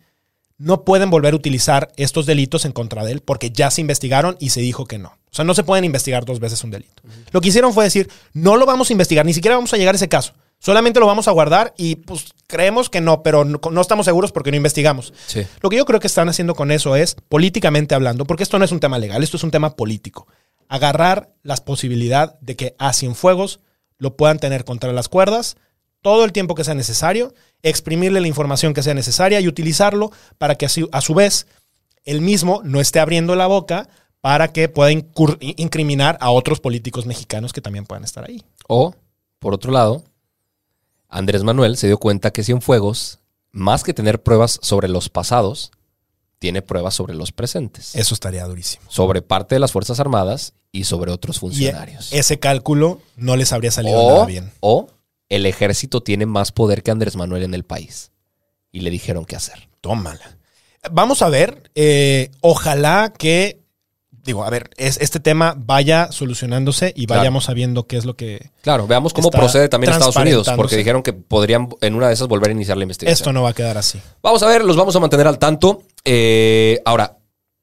no 0.57 0.85
pueden 0.85 1.09
volver 1.09 1.33
a 1.33 1.35
utilizar 1.35 1.91
estos 1.97 2.25
delitos 2.25 2.63
en 2.63 2.71
contra 2.71 3.03
de 3.03 3.11
él 3.11 3.19
porque 3.19 3.51
ya 3.51 3.69
se 3.69 3.81
investigaron 3.81 4.37
y 4.39 4.51
se 4.51 4.61
dijo 4.61 4.85
que 4.85 4.97
no. 4.97 5.09
O 5.09 5.35
sea, 5.35 5.43
no 5.43 5.53
se 5.53 5.65
pueden 5.65 5.83
investigar 5.83 6.23
dos 6.23 6.39
veces 6.39 6.63
un 6.63 6.71
delito. 6.71 7.03
Lo 7.31 7.41
que 7.41 7.49
hicieron 7.49 7.73
fue 7.73 7.83
decir, 7.83 8.09
no 8.31 8.55
lo 8.55 8.65
vamos 8.65 8.89
a 8.89 8.93
investigar, 8.93 9.25
ni 9.25 9.33
siquiera 9.33 9.57
vamos 9.57 9.73
a 9.73 9.77
llegar 9.77 9.93
a 9.93 9.97
ese 9.97 10.07
caso. 10.07 10.33
Solamente 10.59 11.01
lo 11.01 11.07
vamos 11.07 11.27
a 11.27 11.31
guardar 11.31 11.73
y 11.75 11.97
pues 11.97 12.27
creemos 12.47 12.89
que 12.89 13.01
no, 13.01 13.21
pero 13.21 13.43
no, 13.43 13.59
no 13.69 13.81
estamos 13.81 14.05
seguros 14.05 14.31
porque 14.31 14.51
no 14.51 14.55
investigamos. 14.55 15.13
Sí. 15.27 15.45
Lo 15.59 15.69
que 15.69 15.75
yo 15.75 15.83
creo 15.83 15.99
que 15.99 16.07
están 16.07 16.29
haciendo 16.29 16.55
con 16.55 16.71
eso 16.71 16.95
es, 16.95 17.17
políticamente 17.27 17.95
hablando, 17.95 18.23
porque 18.23 18.43
esto 18.43 18.59
no 18.59 18.63
es 18.63 18.71
un 18.71 18.79
tema 18.79 18.97
legal, 18.97 19.23
esto 19.23 19.35
es 19.35 19.43
un 19.43 19.51
tema 19.51 19.75
político, 19.75 20.25
agarrar 20.69 21.33
la 21.43 21.57
posibilidad 21.57 22.39
de 22.39 22.55
que 22.55 22.75
a 22.79 22.93
Cienfuegos 22.93 23.59
lo 23.97 24.15
puedan 24.15 24.39
tener 24.39 24.63
contra 24.63 24.93
las 24.93 25.09
cuerdas 25.09 25.57
todo 26.01 26.25
el 26.25 26.31
tiempo 26.31 26.55
que 26.55 26.63
sea 26.63 26.73
necesario, 26.73 27.33
exprimirle 27.63 28.21
la 28.21 28.27
información 28.27 28.73
que 28.73 28.83
sea 28.83 28.93
necesaria 28.93 29.39
y 29.39 29.47
utilizarlo 29.47 30.11
para 30.37 30.55
que 30.55 30.65
así, 30.65 30.87
a 30.91 31.01
su 31.01 31.13
vez 31.13 31.47
él 32.05 32.21
mismo 32.21 32.61
no 32.63 32.81
esté 32.81 32.99
abriendo 32.99 33.35
la 33.35 33.47
boca 33.47 33.87
para 34.21 34.51
que 34.51 34.69
pueda 34.69 34.91
incriminar 34.91 36.17
a 36.21 36.31
otros 36.31 36.59
políticos 36.59 37.05
mexicanos 37.05 37.53
que 37.53 37.61
también 37.61 37.85
puedan 37.85 38.03
estar 38.03 38.23
ahí. 38.27 38.43
O, 38.67 38.95
por 39.39 39.53
otro 39.53 39.71
lado, 39.71 40.03
Andrés 41.09 41.43
Manuel 41.43 41.77
se 41.77 41.87
dio 41.87 41.97
cuenta 41.97 42.31
que 42.31 42.43
Cienfuegos, 42.43 43.19
más 43.51 43.83
que 43.83 43.93
tener 43.93 44.21
pruebas 44.21 44.59
sobre 44.61 44.87
los 44.87 45.09
pasados, 45.09 45.71
tiene 46.39 46.61
pruebas 46.61 46.93
sobre 46.95 47.13
los 47.13 47.31
presentes. 47.31 47.95
Eso 47.95 48.13
estaría 48.15 48.45
durísimo. 48.45 48.83
Sobre 48.89 49.21
parte 49.21 49.55
de 49.55 49.59
las 49.59 49.71
Fuerzas 49.71 49.99
Armadas 49.99 50.53
y 50.71 50.85
sobre 50.85 51.11
otros 51.11 51.35
Y 51.35 51.37
e- 51.37 51.39
funcionarios. 51.41 52.13
ese 52.13 52.39
cálculo 52.39 52.99
no 53.17 53.35
les 53.35 53.51
habría 53.53 53.71
salido 53.71 53.97
o, 53.99 54.11
nada 54.13 54.25
bien. 54.25 54.51
o 54.61 54.87
el 55.31 55.45
ejército 55.45 56.01
tiene 56.03 56.25
más 56.25 56.51
poder 56.51 56.83
que 56.83 56.91
Andrés 56.91 57.15
Manuel 57.15 57.43
en 57.43 57.53
el 57.53 57.63
país. 57.63 58.11
Y 58.71 58.81
le 58.81 58.89
dijeron 58.89 59.25
qué 59.25 59.35
hacer. 59.35 59.67
Tómala. 59.81 60.37
Vamos 60.91 61.21
a 61.21 61.29
ver. 61.29 61.71
eh, 61.75 62.31
ojalá 62.41 63.11
que, 63.17 63.59
digo, 64.11 64.43
a 64.43 64.49
ver, 64.49 64.69
es, 64.77 64.97
este 65.01 65.19
tema 65.19 65.55
vaya 65.57 66.11
solucionándose 66.11 66.93
y 66.95 67.05
Claro. 67.05 67.19
vayamos 67.21 67.45
sabiendo 67.45 67.87
qué 67.87 67.97
es 67.97 68.05
lo 68.05 68.15
que. 68.15 68.51
Claro, 68.61 68.87
veamos 68.87 69.13
cómo 69.13 69.29
procede 69.31 69.67
también 69.69 69.93
Estados 69.93 70.15
Unidos, 70.15 70.47
porque 70.55 70.75
dijeron 70.77 71.03
que 71.03 71.13
podrían 71.13 71.69
en 71.81 71.95
una 71.95 72.07
de 72.07 72.13
esas 72.13 72.27
volver 72.27 72.49
a 72.49 72.53
iniciar 72.53 72.77
la 72.77 72.83
investigación. 72.83 73.13
Esto 73.13 73.33
no 73.33 73.43
va 73.43 73.49
a 73.49 73.53
quedar 73.53 73.77
así. 73.77 73.99
Vamos 74.21 74.41
a 74.43 74.47
ver, 74.47 74.63
los 74.63 74.75
vamos 74.77 74.95
a 74.95 74.99
mantener 74.99 75.27
al 75.27 75.37
tanto. 75.39 75.83
Eh, 76.03 76.81
ahora, 76.85 77.17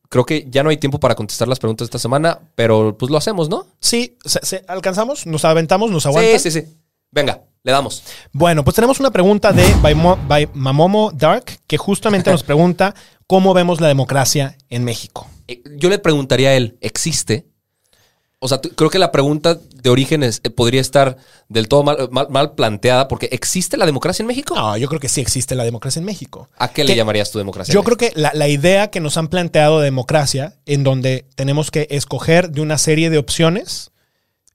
creo 0.09 0.25
que 0.25 0.47
ya 0.49 0.63
no 0.63 0.71
hay 0.71 0.77
tiempo 0.79 0.99
para 1.01 1.15
contestar 1.15 1.49
las 1.49 1.59
preguntas 1.59 1.87
de 1.87 1.89
esta 1.91 1.99
semana, 1.99 2.39
pero 2.55 2.97
pues 2.99 3.11
lo 3.11 3.19
hacemos, 3.19 3.49
¿no? 3.49 3.67
Sí, 3.81 4.17
se- 4.25 4.45
se- 4.45 4.65
alcanzamos, 4.69 5.27
nos 5.27 5.45
aventamos, 5.45 5.91
nos 5.91 6.07
aguantan. 6.07 6.39
Sí, 6.41 6.51
sí, 6.51 6.61
sí. 6.63 6.67
Venga, 7.11 7.43
le 7.63 7.73
damos. 7.73 8.03
Bueno, 8.33 8.65
pues 8.65 8.75
tenemos 8.75 9.01
una 9.01 9.11
pregunta 9.11 9.53
de 9.53 9.65
by, 9.83 9.95
Mo- 9.95 10.19
by 10.29 10.49
Mamomo 10.55 11.11
Dark 11.13 11.45
que 11.67 11.77
justamente 11.79 12.31
nos 12.31 12.43
pregunta 12.45 12.95
cómo 13.27 13.53
vemos 13.55 13.81
la 13.81 13.89
democracia 13.89 14.57
en 14.71 14.85
México. 14.85 15.27
Eh, 15.49 15.63
Yo 15.77 15.89
le 15.91 15.99
preguntaría 15.99 16.51
a 16.51 16.55
él, 16.55 16.79
¿existe? 16.81 17.47
O 18.41 18.47
sea, 18.47 18.61
creo 18.61 18.89
que 18.89 19.01
la 19.01 19.11
pregunta 19.11 19.57
de 19.57 19.91
orígenes 19.91 20.41
eh, 20.45 20.51
podría 20.51 20.81
estar 20.81 21.17
del 21.49 21.67
todo 21.67 21.83
mal, 21.83 22.09
mal- 22.13 22.29
mal 22.31 22.53
planteada, 22.55 23.09
porque 23.09 23.29
¿existe 23.33 23.77
la 23.77 23.85
democracia 23.85 24.23
en 24.23 24.29
México? 24.29 24.55
No, 24.55 24.77
yo 24.77 24.87
creo 24.89 25.01
que 25.01 25.09
sí 25.09 25.21
existe 25.21 25.57
la 25.57 25.65
democracia 25.65 25.99
en 25.99 26.07
México. 26.07 26.49
¿A 26.57 26.69
qué 26.69 26.85
le 26.85 26.95
llamarías 26.95 27.33
tu 27.33 27.39
democracia? 27.39 27.75
Yo 27.75 27.83
creo 27.83 27.97
que 27.97 28.13
la, 28.15 28.31
la 28.35 28.47
idea 28.47 28.91
que 28.91 29.01
nos 29.01 29.17
han 29.17 29.27
planteado 29.27 29.81
de 29.81 29.87
democracia, 29.87 30.55
en 30.67 30.85
donde 30.85 31.27
tenemos 31.35 31.73
que 31.73 31.89
escoger 31.91 32.51
de 32.53 32.61
una 32.61 32.79
serie 32.79 33.11
de 33.11 33.19
opciones, 33.19 33.91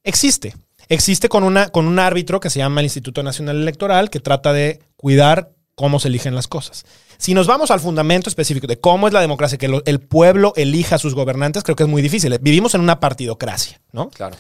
existe. 0.06 0.56
Existe 0.94 1.30
con, 1.30 1.44
una, 1.44 1.70
con 1.70 1.86
un 1.88 2.00
árbitro 2.00 2.40
que 2.40 2.50
se 2.50 2.60
llama 2.60 2.82
el 2.82 2.86
Instituto 2.86 3.24
Nacional 3.24 3.58
Electoral, 3.62 4.10
que 4.10 4.20
trata 4.20 4.54
de 4.54 4.80
cuidar 4.96 5.52
cómo 5.76 6.00
se 6.00 6.08
eligen 6.08 6.36
las 6.36 6.48
cosas. 6.48 6.86
Si 7.18 7.34
nos 7.34 7.48
vamos 7.48 7.72
al 7.72 7.80
fundamento 7.80 8.30
específico 8.30 8.68
de 8.68 8.80
cómo 8.80 9.08
es 9.08 9.14
la 9.14 9.22
democracia, 9.22 9.58
que 9.58 9.82
el 9.86 10.00
pueblo 10.00 10.54
elija 10.56 10.96
a 10.96 11.00
sus 11.00 11.16
gobernantes, 11.16 11.64
creo 11.64 11.76
que 11.76 11.84
es 11.84 11.90
muy 11.90 12.02
difícil. 12.02 12.38
Vivimos 12.42 12.76
en 12.76 12.82
una 12.82 13.00
partidocracia, 13.00 13.82
¿no? 13.92 14.10
Claro. 14.10 14.36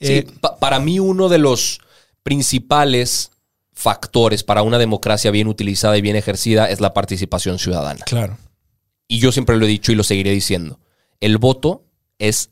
Eh, 0.00 0.24
Sí, 0.26 0.32
pa- 0.40 0.56
para 0.58 0.78
mí 0.80 0.98
uno 1.00 1.28
de 1.28 1.38
los 1.38 1.80
principales 2.22 3.30
factores 3.72 4.44
para 4.44 4.62
una 4.62 4.78
democracia 4.78 5.30
bien 5.30 5.48
utilizada 5.48 5.96
y 5.98 6.02
bien 6.02 6.16
ejercida 6.16 6.70
es 6.70 6.80
la 6.80 6.92
participación 6.94 7.58
ciudadana. 7.58 8.04
Claro. 8.04 8.38
Y 9.08 9.18
yo 9.18 9.32
siempre 9.32 9.56
lo 9.56 9.64
he 9.64 9.68
dicho 9.68 9.90
y 9.90 9.94
lo 9.96 10.04
seguiré 10.04 10.30
diciendo. 10.30 10.78
El 11.20 11.38
voto 11.38 11.82
es 12.18 12.50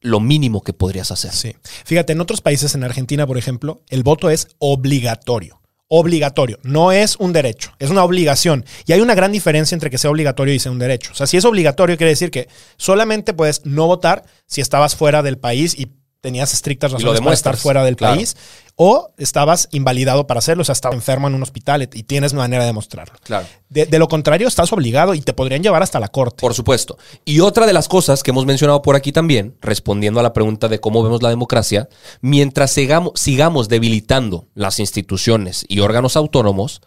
lo 0.00 0.20
mínimo 0.20 0.62
que 0.62 0.72
podrías 0.72 1.10
hacer. 1.10 1.32
Sí. 1.32 1.56
Fíjate, 1.84 2.12
en 2.12 2.20
otros 2.20 2.40
países, 2.40 2.74
en 2.74 2.84
Argentina, 2.84 3.26
por 3.26 3.38
ejemplo, 3.38 3.82
el 3.88 4.02
voto 4.02 4.30
es 4.30 4.48
obligatorio. 4.58 5.60
Obligatorio. 5.88 6.58
No 6.62 6.92
es 6.92 7.16
un 7.16 7.32
derecho, 7.32 7.72
es 7.80 7.90
una 7.90 8.04
obligación. 8.04 8.64
Y 8.86 8.92
hay 8.92 9.00
una 9.00 9.14
gran 9.14 9.32
diferencia 9.32 9.74
entre 9.74 9.90
que 9.90 9.98
sea 9.98 10.10
obligatorio 10.10 10.54
y 10.54 10.60
sea 10.60 10.70
un 10.70 10.78
derecho. 10.78 11.10
O 11.12 11.14
sea, 11.16 11.26
si 11.26 11.36
es 11.36 11.44
obligatorio, 11.44 11.96
quiere 11.96 12.12
decir 12.12 12.30
que 12.30 12.48
solamente 12.76 13.34
puedes 13.34 13.66
no 13.66 13.86
votar 13.86 14.24
si 14.46 14.60
estabas 14.60 14.94
fuera 14.94 15.22
del 15.22 15.38
país 15.38 15.76
y 15.76 15.90
tenías 16.20 16.52
estrictas 16.52 16.92
razones 16.92 17.20
para 17.20 17.34
estar 17.34 17.56
fuera 17.56 17.84
del 17.84 17.96
claro. 17.96 18.16
país, 18.16 18.36
o 18.76 19.10
estabas 19.18 19.68
invalidado 19.72 20.26
para 20.26 20.38
hacerlo, 20.38 20.62
o 20.62 20.64
sea, 20.64 20.72
estabas 20.72 20.94
enfermo 20.94 21.28
en 21.28 21.34
un 21.34 21.42
hospital 21.42 21.88
y 21.92 22.02
tienes 22.02 22.32
manera 22.32 22.62
de 22.62 22.68
demostrarlo. 22.68 23.14
Claro. 23.22 23.46
De, 23.68 23.86
de 23.86 23.98
lo 23.98 24.08
contrario, 24.08 24.48
estás 24.48 24.72
obligado 24.72 25.14
y 25.14 25.20
te 25.20 25.32
podrían 25.32 25.62
llevar 25.62 25.82
hasta 25.82 26.00
la 26.00 26.08
corte. 26.08 26.40
Por 26.40 26.54
supuesto. 26.54 26.96
Y 27.24 27.40
otra 27.40 27.66
de 27.66 27.72
las 27.72 27.88
cosas 27.88 28.22
que 28.22 28.30
hemos 28.30 28.46
mencionado 28.46 28.80
por 28.80 28.96
aquí 28.96 29.12
también, 29.12 29.56
respondiendo 29.60 30.20
a 30.20 30.22
la 30.22 30.32
pregunta 30.32 30.68
de 30.68 30.80
cómo 30.80 31.02
vemos 31.02 31.22
la 31.22 31.28
democracia, 31.28 31.88
mientras 32.22 32.70
sigamos, 32.70 33.12
sigamos 33.16 33.68
debilitando 33.68 34.46
las 34.54 34.78
instituciones 34.78 35.64
y 35.68 35.80
órganos 35.80 36.16
autónomos, 36.16 36.80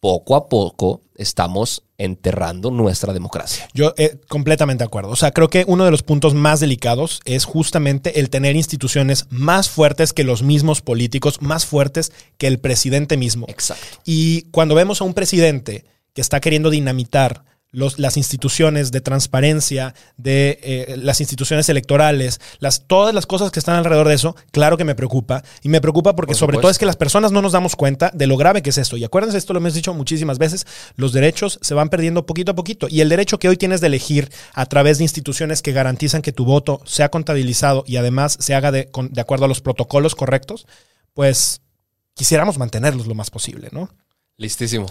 poco 0.00 0.36
a 0.36 0.48
poco 0.48 1.02
estamos 1.16 1.82
enterrando 1.98 2.70
nuestra 2.70 3.12
democracia. 3.12 3.68
Yo 3.74 3.92
eh, 3.96 4.18
completamente 4.28 4.82
de 4.82 4.86
acuerdo. 4.86 5.10
O 5.10 5.16
sea, 5.16 5.32
creo 5.32 5.48
que 5.48 5.64
uno 5.66 5.84
de 5.84 5.90
los 5.90 6.04
puntos 6.04 6.34
más 6.34 6.60
delicados 6.60 7.20
es 7.24 7.44
justamente 7.44 8.20
el 8.20 8.30
tener 8.30 8.54
instituciones 8.54 9.26
más 9.30 9.68
fuertes 9.68 10.12
que 10.12 10.22
los 10.22 10.42
mismos 10.42 10.80
políticos, 10.80 11.42
más 11.42 11.66
fuertes 11.66 12.12
que 12.36 12.46
el 12.46 12.60
presidente 12.60 13.16
mismo. 13.16 13.46
Exacto. 13.48 13.98
Y 14.04 14.42
cuando 14.52 14.76
vemos 14.76 15.00
a 15.00 15.04
un 15.04 15.14
presidente 15.14 15.84
que 16.14 16.20
está 16.20 16.40
queriendo 16.40 16.70
dinamitar 16.70 17.44
los, 17.70 17.98
las 17.98 18.16
instituciones 18.16 18.92
de 18.92 19.00
transparencia, 19.00 19.94
de 20.16 20.58
eh, 20.62 20.96
las 20.96 21.20
instituciones 21.20 21.68
electorales, 21.68 22.40
las, 22.60 22.86
todas 22.86 23.14
las 23.14 23.26
cosas 23.26 23.50
que 23.50 23.58
están 23.58 23.76
alrededor 23.76 24.08
de 24.08 24.14
eso, 24.14 24.34
claro 24.52 24.76
que 24.78 24.84
me 24.84 24.94
preocupa. 24.94 25.42
Y 25.62 25.68
me 25.68 25.80
preocupa 25.80 26.16
porque 26.16 26.30
Por 26.32 26.36
sobre 26.38 26.56
todo 26.58 26.70
es 26.70 26.78
que 26.78 26.86
las 26.86 26.96
personas 26.96 27.30
no 27.30 27.42
nos 27.42 27.52
damos 27.52 27.76
cuenta 27.76 28.10
de 28.14 28.26
lo 28.26 28.36
grave 28.36 28.62
que 28.62 28.70
es 28.70 28.78
esto. 28.78 28.96
Y 28.96 29.04
acuérdense, 29.04 29.36
esto 29.36 29.52
lo 29.52 29.58
hemos 29.58 29.74
dicho 29.74 29.92
muchísimas 29.92 30.38
veces, 30.38 30.66
los 30.96 31.12
derechos 31.12 31.58
se 31.62 31.74
van 31.74 31.90
perdiendo 31.90 32.24
poquito 32.24 32.52
a 32.52 32.54
poquito. 32.54 32.86
Y 32.88 33.02
el 33.02 33.08
derecho 33.10 33.38
que 33.38 33.48
hoy 33.48 33.56
tienes 33.56 33.80
de 33.82 33.88
elegir 33.88 34.30
a 34.54 34.64
través 34.66 34.98
de 34.98 35.04
instituciones 35.04 35.60
que 35.60 35.72
garantizan 35.72 36.22
que 36.22 36.32
tu 36.32 36.44
voto 36.46 36.80
sea 36.86 37.10
contabilizado 37.10 37.84
y 37.86 37.96
además 37.96 38.36
se 38.40 38.54
haga 38.54 38.72
de, 38.72 38.90
con- 38.90 39.12
de 39.12 39.20
acuerdo 39.20 39.44
a 39.44 39.48
los 39.48 39.60
protocolos 39.60 40.14
correctos, 40.14 40.66
pues 41.12 41.60
quisiéramos 42.14 42.56
mantenerlos 42.58 43.06
lo 43.06 43.14
más 43.14 43.30
posible, 43.30 43.68
¿no? 43.72 43.90
Listísimo. 44.38 44.86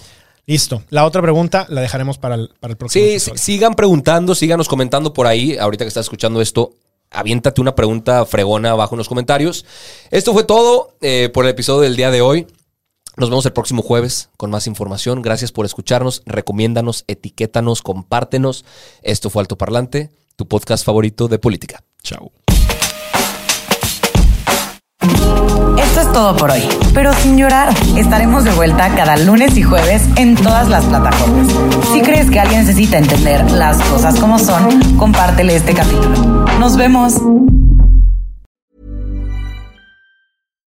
Listo. 0.47 0.81
La 0.89 1.05
otra 1.05 1.21
pregunta 1.21 1.67
la 1.69 1.81
dejaremos 1.81 2.17
para 2.17 2.35
el, 2.35 2.49
para 2.59 2.71
el 2.71 2.77
próximo. 2.77 3.03
Sí, 3.03 3.11
episodio. 3.11 3.37
sigan 3.37 3.75
preguntando, 3.75 4.33
síganos 4.33 4.69
comentando 4.69 5.13
por 5.13 5.27
ahí. 5.27 5.57
Ahorita 5.57 5.83
que 5.83 5.89
estás 5.89 6.05
escuchando 6.05 6.41
esto, 6.41 6.71
aviéntate 7.11 7.59
una 7.59 7.75
pregunta 7.75 8.25
fregona 8.25 8.71
abajo 8.71 8.95
en 8.95 8.99
los 8.99 9.09
comentarios. 9.09 9.65
Esto 10.09 10.31
fue 10.31 10.45
todo 10.45 10.95
eh, 11.01 11.29
por 11.33 11.43
el 11.43 11.51
episodio 11.51 11.81
del 11.81 11.97
día 11.97 12.11
de 12.11 12.21
hoy. 12.21 12.47
Nos 13.17 13.29
vemos 13.29 13.45
el 13.45 13.51
próximo 13.51 13.81
jueves 13.81 14.29
con 14.37 14.49
más 14.49 14.67
información. 14.67 15.21
Gracias 15.21 15.51
por 15.51 15.65
escucharnos. 15.65 16.23
Recomiéndanos, 16.25 17.03
etiquétanos, 17.07 17.81
compártenos. 17.81 18.63
Esto 19.01 19.29
fue 19.29 19.41
Alto 19.41 19.57
Parlante, 19.57 20.11
tu 20.37 20.47
podcast 20.47 20.85
favorito 20.85 21.27
de 21.27 21.39
política. 21.39 21.83
Chao. 22.03 22.31
Esto 25.87 26.01
es 26.01 26.11
todo 26.11 26.35
por 26.35 26.51
hoy, 26.51 26.61
pero 26.93 27.13
sin 27.13 27.37
llorar. 27.37 27.73
Estaremos 27.95 28.43
de 28.43 28.51
vuelta 28.51 28.89
cada 28.95 29.17
lunes 29.17 29.57
y 29.57 29.63
jueves 29.63 30.03
en 30.15 30.35
todas 30.35 30.67
las 30.67 30.85
plataformas. 30.85 31.47
Si 31.91 32.01
crees 32.01 32.29
que 32.29 32.39
alguien 32.39 32.59
necesita 32.59 32.97
entender 32.97 33.49
las 33.51 33.81
cosas 33.83 34.19
como 34.19 34.37
son, 34.37 34.79
compártele 34.97 35.55
este 35.55 35.73
capítulo. 35.73 36.45
Nos 36.59 36.75
vemos. 36.77 37.13